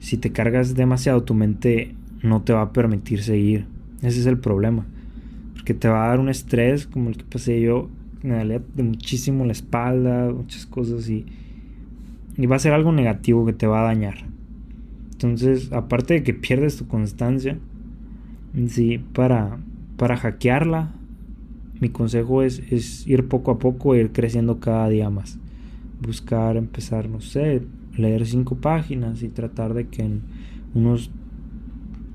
si 0.00 0.16
te 0.16 0.32
cargas 0.32 0.74
demasiado, 0.74 1.22
tu 1.22 1.34
mente 1.34 1.94
no 2.22 2.42
te 2.42 2.54
va 2.54 2.62
a 2.62 2.72
permitir 2.72 3.22
seguir. 3.22 3.66
Ese 4.00 4.20
es 4.20 4.26
el 4.26 4.38
problema. 4.38 4.86
Porque 5.52 5.74
te 5.74 5.88
va 5.88 6.06
a 6.06 6.08
dar 6.08 6.20
un 6.20 6.30
estrés 6.30 6.86
como 6.86 7.10
el 7.10 7.18
que 7.18 7.24
pasé 7.24 7.60
yo. 7.60 7.90
Me 8.22 8.38
dolía 8.38 8.62
muchísimo 8.76 9.44
la 9.44 9.52
espalda, 9.52 10.32
muchas 10.32 10.64
cosas 10.64 11.10
y 11.10 11.26
y 12.36 12.46
va 12.46 12.56
a 12.56 12.60
ser 12.60 12.72
algo 12.72 12.92
negativo 12.92 13.46
que 13.46 13.52
te 13.52 13.66
va 13.66 13.80
a 13.80 13.84
dañar. 13.84 14.24
Entonces, 15.12 15.72
aparte 15.72 16.14
de 16.14 16.22
que 16.22 16.34
pierdes 16.34 16.76
tu 16.76 16.86
constancia, 16.86 17.58
sí, 18.68 18.98
para, 18.98 19.58
para 19.96 20.16
hackearla, 20.16 20.92
mi 21.80 21.88
consejo 21.88 22.42
es, 22.42 22.60
es 22.70 23.06
ir 23.06 23.28
poco 23.28 23.50
a 23.50 23.58
poco 23.58 23.94
ir 23.94 24.12
creciendo 24.12 24.60
cada 24.60 24.88
día 24.88 25.10
más. 25.10 25.38
Buscar, 26.00 26.56
empezar, 26.56 27.08
no 27.08 27.20
sé, 27.20 27.62
leer 27.96 28.26
cinco 28.26 28.56
páginas 28.56 29.22
y 29.22 29.28
tratar 29.28 29.74
de 29.74 29.86
que 29.88 30.02
en 30.02 30.22
unos 30.74 31.10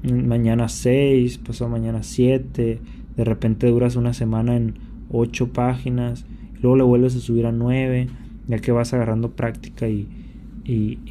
mañana 0.04 0.70
seis, 0.70 1.38
pasado 1.38 1.70
mañana 1.70 2.04
siete, 2.04 2.80
de 3.16 3.24
repente 3.24 3.68
duras 3.68 3.96
una 3.96 4.14
semana 4.14 4.56
en 4.56 4.76
ocho 5.10 5.52
páginas, 5.52 6.26
luego 6.62 6.78
le 6.78 6.84
vuelves 6.84 7.16
a 7.16 7.20
subir 7.20 7.46
a 7.46 7.52
nueve 7.52 8.08
ya 8.50 8.58
que 8.58 8.72
vas 8.72 8.94
agarrando 8.94 9.32
práctica 9.32 9.88
y, 9.88 10.10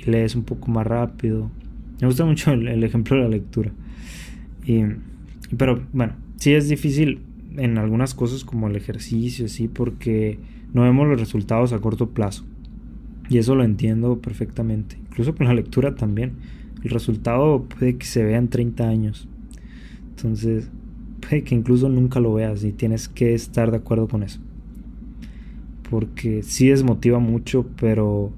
lees 0.06 0.36
un 0.36 0.44
poco 0.44 0.70
más 0.70 0.86
rápido. 0.86 1.50
Me 2.00 2.06
gusta 2.06 2.24
mucho 2.24 2.52
el, 2.52 2.84
ejemplo 2.84 3.16
de 3.16 3.22
la 3.22 3.28
lectura. 3.28 3.72
Y, 4.64 4.82
pero 5.56 5.84
bueno, 5.92 6.12
sí 6.36 6.52
es 6.52 6.68
difícil 6.68 7.22
en 7.56 7.76
algunas 7.76 8.14
cosas 8.14 8.44
como 8.44 8.68
el 8.68 8.76
ejercicio, 8.76 9.48
sí, 9.48 9.66
porque 9.66 10.38
no 10.72 10.82
vemos 10.82 11.08
los 11.08 11.18
resultados 11.18 11.72
a 11.72 11.80
corto 11.80 12.10
plazo. 12.10 12.44
Y 13.28 13.38
eso 13.38 13.56
lo 13.56 13.64
entiendo 13.64 14.20
perfectamente. 14.20 14.96
Incluso 15.10 15.34
con 15.34 15.46
la 15.46 15.54
lectura 15.54 15.94
también. 15.94 16.34
El 16.84 16.90
resultado 16.90 17.64
puede 17.64 17.96
que 17.96 18.06
se 18.06 18.22
vea 18.22 18.38
en 18.38 18.48
30 18.48 18.88
años. 18.88 19.28
Entonces, 20.10 20.70
puede 21.20 21.42
que 21.42 21.56
incluso 21.56 21.88
nunca 21.88 22.20
lo 22.20 22.32
veas 22.34 22.62
y 22.62 22.72
tienes 22.72 23.08
que 23.08 23.34
estar 23.34 23.72
de 23.72 23.78
acuerdo 23.78 24.06
con 24.06 24.22
eso 24.22 24.40
porque 25.90 26.42
sí 26.42 26.68
desmotiva 26.68 27.18
mucho, 27.18 27.66
pero 27.80 28.32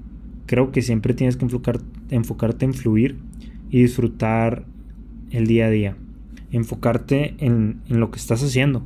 creo 0.47 0.73
que 0.73 0.83
siempre 0.83 1.15
tienes 1.15 1.37
que 1.37 1.47
enfocarte 2.11 2.65
en 2.65 2.75
fluir 2.75 3.19
y 3.71 3.83
disfrutar 3.83 4.65
el 5.31 5.47
día 5.47 5.67
a 5.67 5.71
día. 5.71 5.97
Enfocarte 6.53 7.35
en, 7.39 7.81
lo 7.89 8.11
que 8.11 8.19
estás 8.19 8.43
haciendo. 8.43 8.85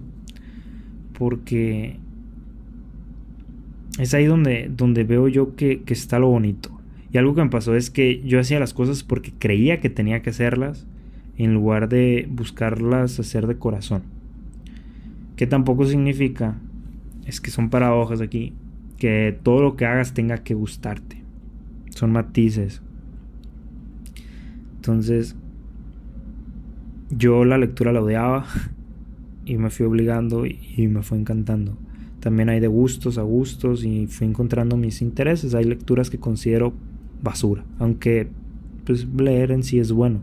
Porque 1.18 1.96
es 3.98 4.14
ahí 4.14 4.26
donde, 4.26 4.70
donde 4.74 5.04
veo 5.04 5.28
yo 5.28 5.56
que, 5.56 5.82
que, 5.82 5.94
está 5.94 6.18
lo 6.18 6.28
bonito. 6.28 6.70
Y 7.12 7.18
algo 7.18 7.34
que 7.34 7.44
me 7.44 7.50
pasó 7.50 7.74
es 7.76 7.90
que 7.90 8.22
yo 8.24 8.40
hacía 8.40 8.58
las 8.60 8.74
cosas 8.74 9.02
porque 9.02 9.32
creía 9.38 9.80
que 9.80 9.90
tenía 9.90 10.22
que 10.22 10.30
hacerlas 10.30 10.86
en 11.36 11.54
lugar 11.54 11.88
de 11.88 12.28
buscarlas 12.30 13.20
hacer 13.20 13.46
de 13.46 13.56
corazón. 13.56 14.02
Que 15.36 15.46
tampoco 15.46 15.86
significa 15.86 16.56
es 17.26 17.40
que 17.40 17.50
son 17.50 17.70
paradojas 17.70 18.20
aquí, 18.20 18.54
que 18.98 19.38
todo 19.42 19.62
lo 19.62 19.76
que 19.76 19.86
hagas 19.86 20.14
tenga 20.14 20.38
que 20.38 20.54
gustarte. 20.54 21.22
Son 21.90 22.12
matices. 22.12 22.82
Entonces, 24.76 25.36
yo 27.10 27.44
la 27.44 27.58
lectura 27.58 27.92
la 27.92 28.02
odiaba 28.02 28.46
y 29.44 29.56
me 29.56 29.70
fui 29.70 29.86
obligando 29.86 30.46
y, 30.46 30.88
me 30.88 31.02
fue 31.02 31.18
encantando. 31.18 31.76
También 32.20 32.48
hay 32.48 32.60
de 32.60 32.68
gustos 32.68 33.18
a 33.18 33.22
gustos 33.22 33.84
y 33.84 34.06
fui 34.06 34.26
encontrando 34.26 34.76
mis 34.76 35.02
intereses. 35.02 35.54
Hay 35.54 35.64
lecturas 35.64 36.10
que 36.10 36.18
considero 36.18 36.72
basura, 37.22 37.64
aunque 37.78 38.28
pues 38.84 39.06
leer 39.06 39.50
en 39.50 39.62
sí 39.62 39.78
es 39.78 39.92
bueno. 39.92 40.20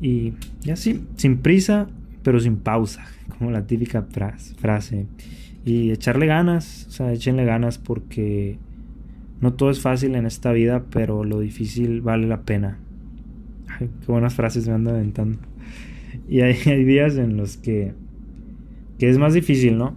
Y, 0.00 0.32
y 0.64 0.70
así, 0.70 1.04
sin 1.16 1.38
prisa, 1.38 1.88
pero 2.22 2.40
sin 2.40 2.56
pausa, 2.56 3.04
como 3.38 3.50
la 3.50 3.66
típica 3.66 4.02
frase. 4.02 5.06
Y 5.64 5.90
echarle 5.90 6.26
ganas, 6.26 6.86
o 6.88 6.90
sea, 6.90 7.12
échenle 7.12 7.44
ganas 7.44 7.78
porque 7.78 8.58
no 9.40 9.54
todo 9.54 9.70
es 9.70 9.80
fácil 9.80 10.14
en 10.14 10.26
esta 10.26 10.52
vida, 10.52 10.84
pero 10.90 11.24
lo 11.24 11.40
difícil 11.40 12.00
vale 12.00 12.26
la 12.26 12.42
pena. 12.42 12.78
Ay, 13.68 13.88
qué 14.00 14.12
buenas 14.12 14.34
frases 14.34 14.68
me 14.68 14.74
andan 14.74 14.96
aventando. 14.96 15.38
Y 16.28 16.40
hay, 16.42 16.84
días 16.84 17.16
en 17.16 17.36
los 17.36 17.56
que, 17.56 17.92
que 18.98 19.08
es 19.08 19.18
más 19.18 19.34
difícil, 19.34 19.78
¿no? 19.78 19.96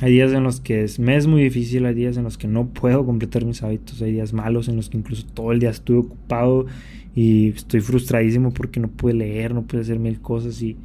Hay 0.00 0.12
días 0.12 0.32
en 0.32 0.42
los 0.42 0.60
que 0.60 0.82
es, 0.82 0.98
me 0.98 1.16
es 1.16 1.28
muy 1.28 1.42
difícil, 1.42 1.86
hay 1.86 1.94
días 1.94 2.16
en 2.16 2.24
los 2.24 2.36
que 2.36 2.48
no 2.48 2.66
puedo 2.66 3.06
completar 3.06 3.44
mis 3.44 3.62
hábitos, 3.62 4.02
hay 4.02 4.12
días 4.12 4.32
malos 4.32 4.68
en 4.68 4.74
los 4.74 4.88
que 4.88 4.98
incluso 4.98 5.24
todo 5.32 5.52
el 5.52 5.60
día 5.60 5.70
estuve 5.70 5.98
ocupado 5.98 6.66
y 7.14 7.50
estoy 7.50 7.80
frustradísimo 7.80 8.52
porque 8.52 8.80
no 8.80 8.88
pude 8.88 9.14
leer, 9.14 9.54
no 9.54 9.62
pude 9.62 9.82
hacer 9.82 10.00
mil 10.00 10.20
cosas 10.20 10.60
y, 10.60 10.76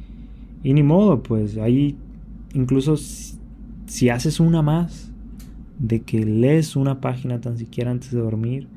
y 0.62 0.72
ni 0.72 0.84
modo, 0.84 1.20
pues 1.22 1.58
hay 1.58 1.96
incluso 2.54 2.96
si 3.88 4.10
haces 4.10 4.38
una 4.38 4.62
más, 4.62 5.10
de 5.78 6.02
que 6.02 6.24
lees 6.24 6.76
una 6.76 7.00
página 7.00 7.40
tan 7.40 7.56
siquiera 7.56 7.90
antes 7.90 8.10
de 8.12 8.20
dormir, 8.20 8.68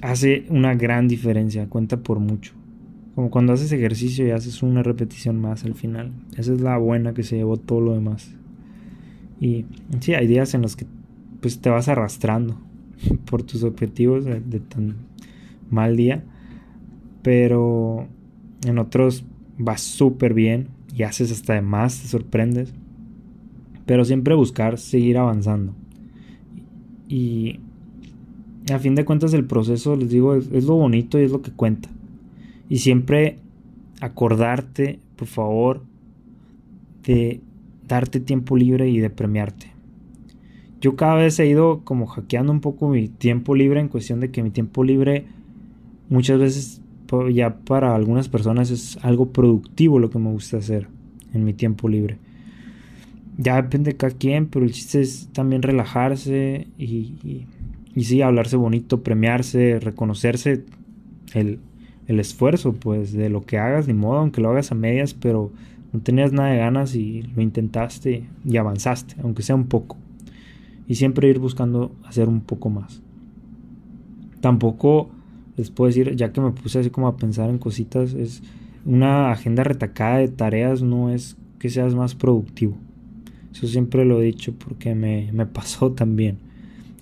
hace 0.00 0.46
una 0.50 0.74
gran 0.74 1.08
diferencia, 1.08 1.68
cuenta 1.68 1.98
por 1.98 2.20
mucho. 2.20 2.52
Como 3.14 3.30
cuando 3.30 3.52
haces 3.52 3.72
ejercicio 3.72 4.26
y 4.26 4.30
haces 4.30 4.62
una 4.62 4.82
repetición 4.82 5.40
más 5.40 5.64
al 5.64 5.74
final. 5.74 6.12
Esa 6.36 6.52
es 6.52 6.60
la 6.60 6.78
buena 6.78 7.12
que 7.12 7.22
se 7.22 7.36
llevó 7.36 7.56
todo 7.56 7.80
lo 7.80 7.94
demás. 7.94 8.34
Y 9.40 9.66
sí, 10.00 10.14
hay 10.14 10.26
días 10.26 10.54
en 10.54 10.62
los 10.62 10.76
que 10.76 10.86
pues 11.40 11.60
te 11.60 11.70
vas 11.70 11.88
arrastrando 11.88 12.60
por 13.30 13.42
tus 13.42 13.64
objetivos 13.64 14.24
de, 14.24 14.40
de 14.40 14.60
tan 14.60 14.94
mal 15.70 15.96
día. 15.96 16.22
Pero 17.22 18.06
en 18.64 18.78
otros 18.78 19.24
vas 19.58 19.80
súper 19.80 20.34
bien 20.34 20.68
y 20.94 21.02
haces 21.02 21.32
hasta 21.32 21.54
de 21.54 21.62
más, 21.62 22.00
te 22.00 22.08
sorprendes 22.08 22.74
pero 23.86 24.04
siempre 24.04 24.34
buscar 24.34 24.78
seguir 24.78 25.18
avanzando. 25.18 25.74
Y 27.08 27.60
a 28.72 28.78
fin 28.78 28.94
de 28.94 29.04
cuentas 29.04 29.34
el 29.34 29.44
proceso, 29.44 29.96
les 29.96 30.10
digo, 30.10 30.34
es, 30.34 30.64
lo 30.64 30.76
bonito 30.76 31.18
y 31.18 31.24
es 31.24 31.30
lo 31.30 31.42
que 31.42 31.50
cuenta. 31.50 31.88
Y 32.68 32.78
siempre 32.78 33.38
acordarte, 34.00 34.98
por 35.16 35.28
favor, 35.28 35.82
de 37.04 37.40
darte 37.86 38.20
tiempo 38.20 38.56
libre 38.56 38.88
y 38.88 38.98
de 38.98 39.10
premiarte. 39.10 39.72
Yo 40.80 40.96
cada 40.96 41.16
vez 41.16 41.38
he 41.38 41.46
ido 41.46 41.80
como 41.84 42.06
hackeando 42.06 42.52
un 42.52 42.60
poco 42.60 42.88
mi 42.88 43.08
tiempo 43.08 43.54
libre 43.54 43.80
en 43.80 43.88
cuestión 43.88 44.20
de 44.20 44.30
que 44.30 44.42
mi 44.42 44.50
tiempo 44.50 44.84
libre 44.84 45.24
muchas 46.08 46.38
veces 46.38 46.80
ya 47.32 47.56
para 47.58 47.94
algunas 47.94 48.28
personas 48.28 48.70
es 48.70 48.98
algo 49.02 49.30
productivo 49.30 49.98
lo 49.98 50.10
que 50.10 50.18
me 50.18 50.30
gusta 50.30 50.56
hacer 50.56 50.88
en 51.32 51.44
mi 51.44 51.54
tiempo 51.54 51.88
libre. 51.88 52.18
Ya 53.36 53.60
depende 53.60 53.92
de 53.92 53.96
cada 53.96 54.14
quien, 54.14 54.46
pero 54.46 54.64
el 54.64 54.72
chiste 54.72 55.00
es 55.00 55.28
también 55.32 55.62
relajarse 55.62 56.68
y, 56.78 57.46
y, 57.94 58.04
sí, 58.04 58.22
hablarse 58.22 58.56
bonito, 58.56 59.02
premiarse, 59.02 59.80
reconocerse 59.80 60.64
el, 61.34 61.58
el, 62.06 62.20
esfuerzo, 62.20 62.74
pues, 62.74 63.12
de 63.12 63.28
lo 63.30 63.42
que 63.42 63.58
hagas, 63.58 63.88
ni 63.88 63.94
modo, 63.94 64.18
aunque 64.18 64.40
lo 64.40 64.50
hagas 64.50 64.72
a 64.72 64.74
medias, 64.74 65.14
pero 65.14 65.52
no 65.92 66.00
tenías 66.00 66.32
nada 66.32 66.50
de 66.50 66.58
ganas 66.58 66.94
y 66.94 67.22
lo 67.22 67.42
intentaste 67.42 68.28
y 68.44 68.56
avanzaste, 68.56 69.16
aunque 69.22 69.42
sea 69.42 69.56
un 69.56 69.66
poco. 69.66 69.96
Y 70.86 70.96
siempre 70.96 71.28
ir 71.28 71.38
buscando 71.38 71.94
hacer 72.04 72.28
un 72.28 72.40
poco 72.40 72.70
más. 72.70 73.02
Tampoco 74.40 75.10
les 75.56 75.70
puedo 75.70 75.88
decir, 75.88 76.14
ya 76.16 76.32
que 76.32 76.40
me 76.40 76.50
puse 76.50 76.80
así 76.80 76.90
como 76.90 77.08
a 77.08 77.16
pensar 77.16 77.48
en 77.48 77.58
cositas, 77.58 78.12
es 78.12 78.42
una 78.84 79.30
agenda 79.30 79.64
retacada 79.64 80.18
de 80.18 80.28
tareas 80.28 80.82
no 80.82 81.10
es 81.10 81.36
que 81.58 81.70
seas 81.70 81.94
más 81.94 82.14
productivo. 82.14 82.76
Eso 83.54 83.68
siempre 83.68 84.04
lo 84.04 84.20
he 84.20 84.24
dicho 84.24 84.52
porque 84.52 84.94
me, 84.94 85.46
pasó 85.46 85.92
también. 85.92 86.38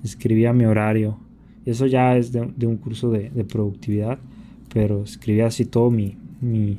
Escribía 0.05 0.53
mi 0.53 0.67
horario. 0.67 1.19
Eso 1.65 1.87
ya 1.87 2.17
es 2.17 2.33
de, 2.33 2.67
un 2.67 2.77
curso 2.77 3.11
de, 3.11 3.31
productividad. 3.45 4.19
Pero 4.73 5.03
escribía 5.03 5.47
así 5.47 5.65
todo 5.65 5.91
mi, 5.91 6.17
mi... 6.41 6.79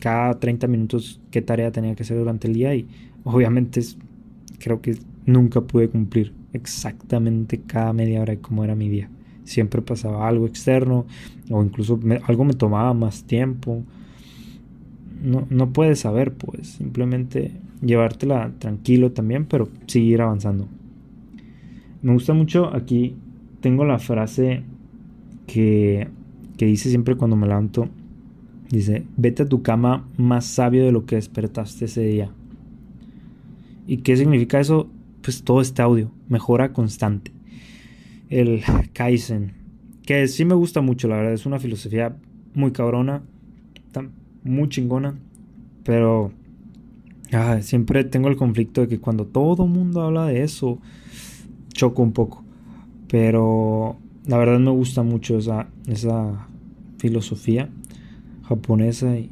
Cada 0.00 0.38
30 0.38 0.66
minutos 0.66 1.20
qué 1.30 1.40
tarea 1.40 1.70
tenía 1.70 1.94
que 1.94 2.02
hacer 2.02 2.18
durante 2.18 2.48
el 2.48 2.54
día. 2.54 2.74
Y 2.74 2.86
obviamente 3.24 3.80
creo 4.58 4.82
que 4.82 4.96
nunca 5.24 5.60
pude 5.62 5.88
cumplir 5.88 6.34
exactamente 6.52 7.60
cada 7.60 7.92
media 7.92 8.20
hora 8.20 8.34
de 8.34 8.40
cómo 8.40 8.62
era 8.62 8.74
mi 8.74 8.88
día. 8.88 9.08
Siempre 9.44 9.80
pasaba 9.80 10.28
algo 10.28 10.46
externo 10.46 11.06
o 11.50 11.62
incluso 11.62 11.98
algo 12.26 12.44
me 12.44 12.52
tomaba 12.52 12.92
más 12.92 13.24
tiempo. 13.24 13.82
No, 15.22 15.46
no 15.50 15.72
puedes 15.72 16.00
saber, 16.00 16.34
pues 16.34 16.66
simplemente 16.66 17.52
llevártela 17.80 18.52
tranquilo 18.58 19.12
también, 19.12 19.46
pero 19.46 19.68
seguir 19.86 20.20
avanzando. 20.20 20.68
Me 22.02 22.12
gusta 22.12 22.34
mucho 22.34 22.74
aquí, 22.74 23.14
tengo 23.60 23.84
la 23.84 23.98
frase 23.98 24.64
que, 25.46 26.08
que 26.56 26.66
dice 26.66 26.88
siempre 26.88 27.16
cuando 27.16 27.36
me 27.36 27.46
levanto, 27.46 27.88
dice, 28.70 29.04
vete 29.16 29.44
a 29.44 29.48
tu 29.48 29.62
cama 29.62 30.08
más 30.16 30.44
sabio 30.44 30.84
de 30.84 30.92
lo 30.92 31.06
que 31.06 31.16
despertaste 31.16 31.84
ese 31.84 32.02
día. 32.02 32.30
¿Y 33.86 33.98
qué 33.98 34.16
significa 34.16 34.58
eso? 34.58 34.88
Pues 35.22 35.44
todo 35.44 35.60
este 35.60 35.82
audio, 35.82 36.10
mejora 36.28 36.72
constante. 36.72 37.30
El 38.30 38.62
Kaizen, 38.92 39.52
que 40.04 40.26
sí 40.26 40.44
me 40.44 40.54
gusta 40.54 40.80
mucho, 40.80 41.06
la 41.06 41.16
verdad, 41.16 41.34
es 41.34 41.46
una 41.46 41.58
filosofía 41.58 42.16
muy 42.54 42.72
cabrona, 42.72 43.22
muy 44.44 44.68
chingona, 44.68 45.14
pero 45.84 46.32
Ah, 47.34 47.62
siempre 47.62 48.04
tengo 48.04 48.28
el 48.28 48.36
conflicto 48.36 48.82
de 48.82 48.88
que 48.88 49.00
cuando 49.00 49.24
todo 49.24 49.66
mundo 49.66 50.02
habla 50.02 50.26
de 50.26 50.42
eso, 50.42 50.78
choco 51.72 52.02
un 52.02 52.12
poco. 52.12 52.44
Pero 53.08 53.96
la 54.26 54.36
verdad 54.36 54.58
me 54.58 54.70
gusta 54.70 55.02
mucho 55.02 55.38
esa, 55.38 55.66
esa 55.86 56.46
filosofía 56.98 57.70
japonesa 58.42 59.16
y 59.16 59.30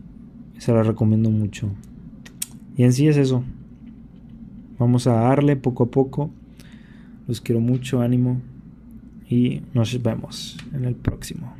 se 0.56 0.72
la 0.72 0.82
recomiendo 0.82 1.30
mucho. 1.30 1.68
Y 2.74 2.84
en 2.84 2.94
sí 2.94 3.06
es 3.06 3.18
eso. 3.18 3.44
Vamos 4.78 5.06
a 5.06 5.12
darle 5.12 5.56
poco 5.56 5.84
a 5.84 5.90
poco. 5.90 6.30
Los 7.28 7.42
quiero 7.42 7.60
mucho, 7.60 8.00
ánimo. 8.00 8.40
Y 9.28 9.60
nos 9.74 10.02
vemos 10.02 10.56
en 10.72 10.86
el 10.86 10.94
próximo. 10.94 11.59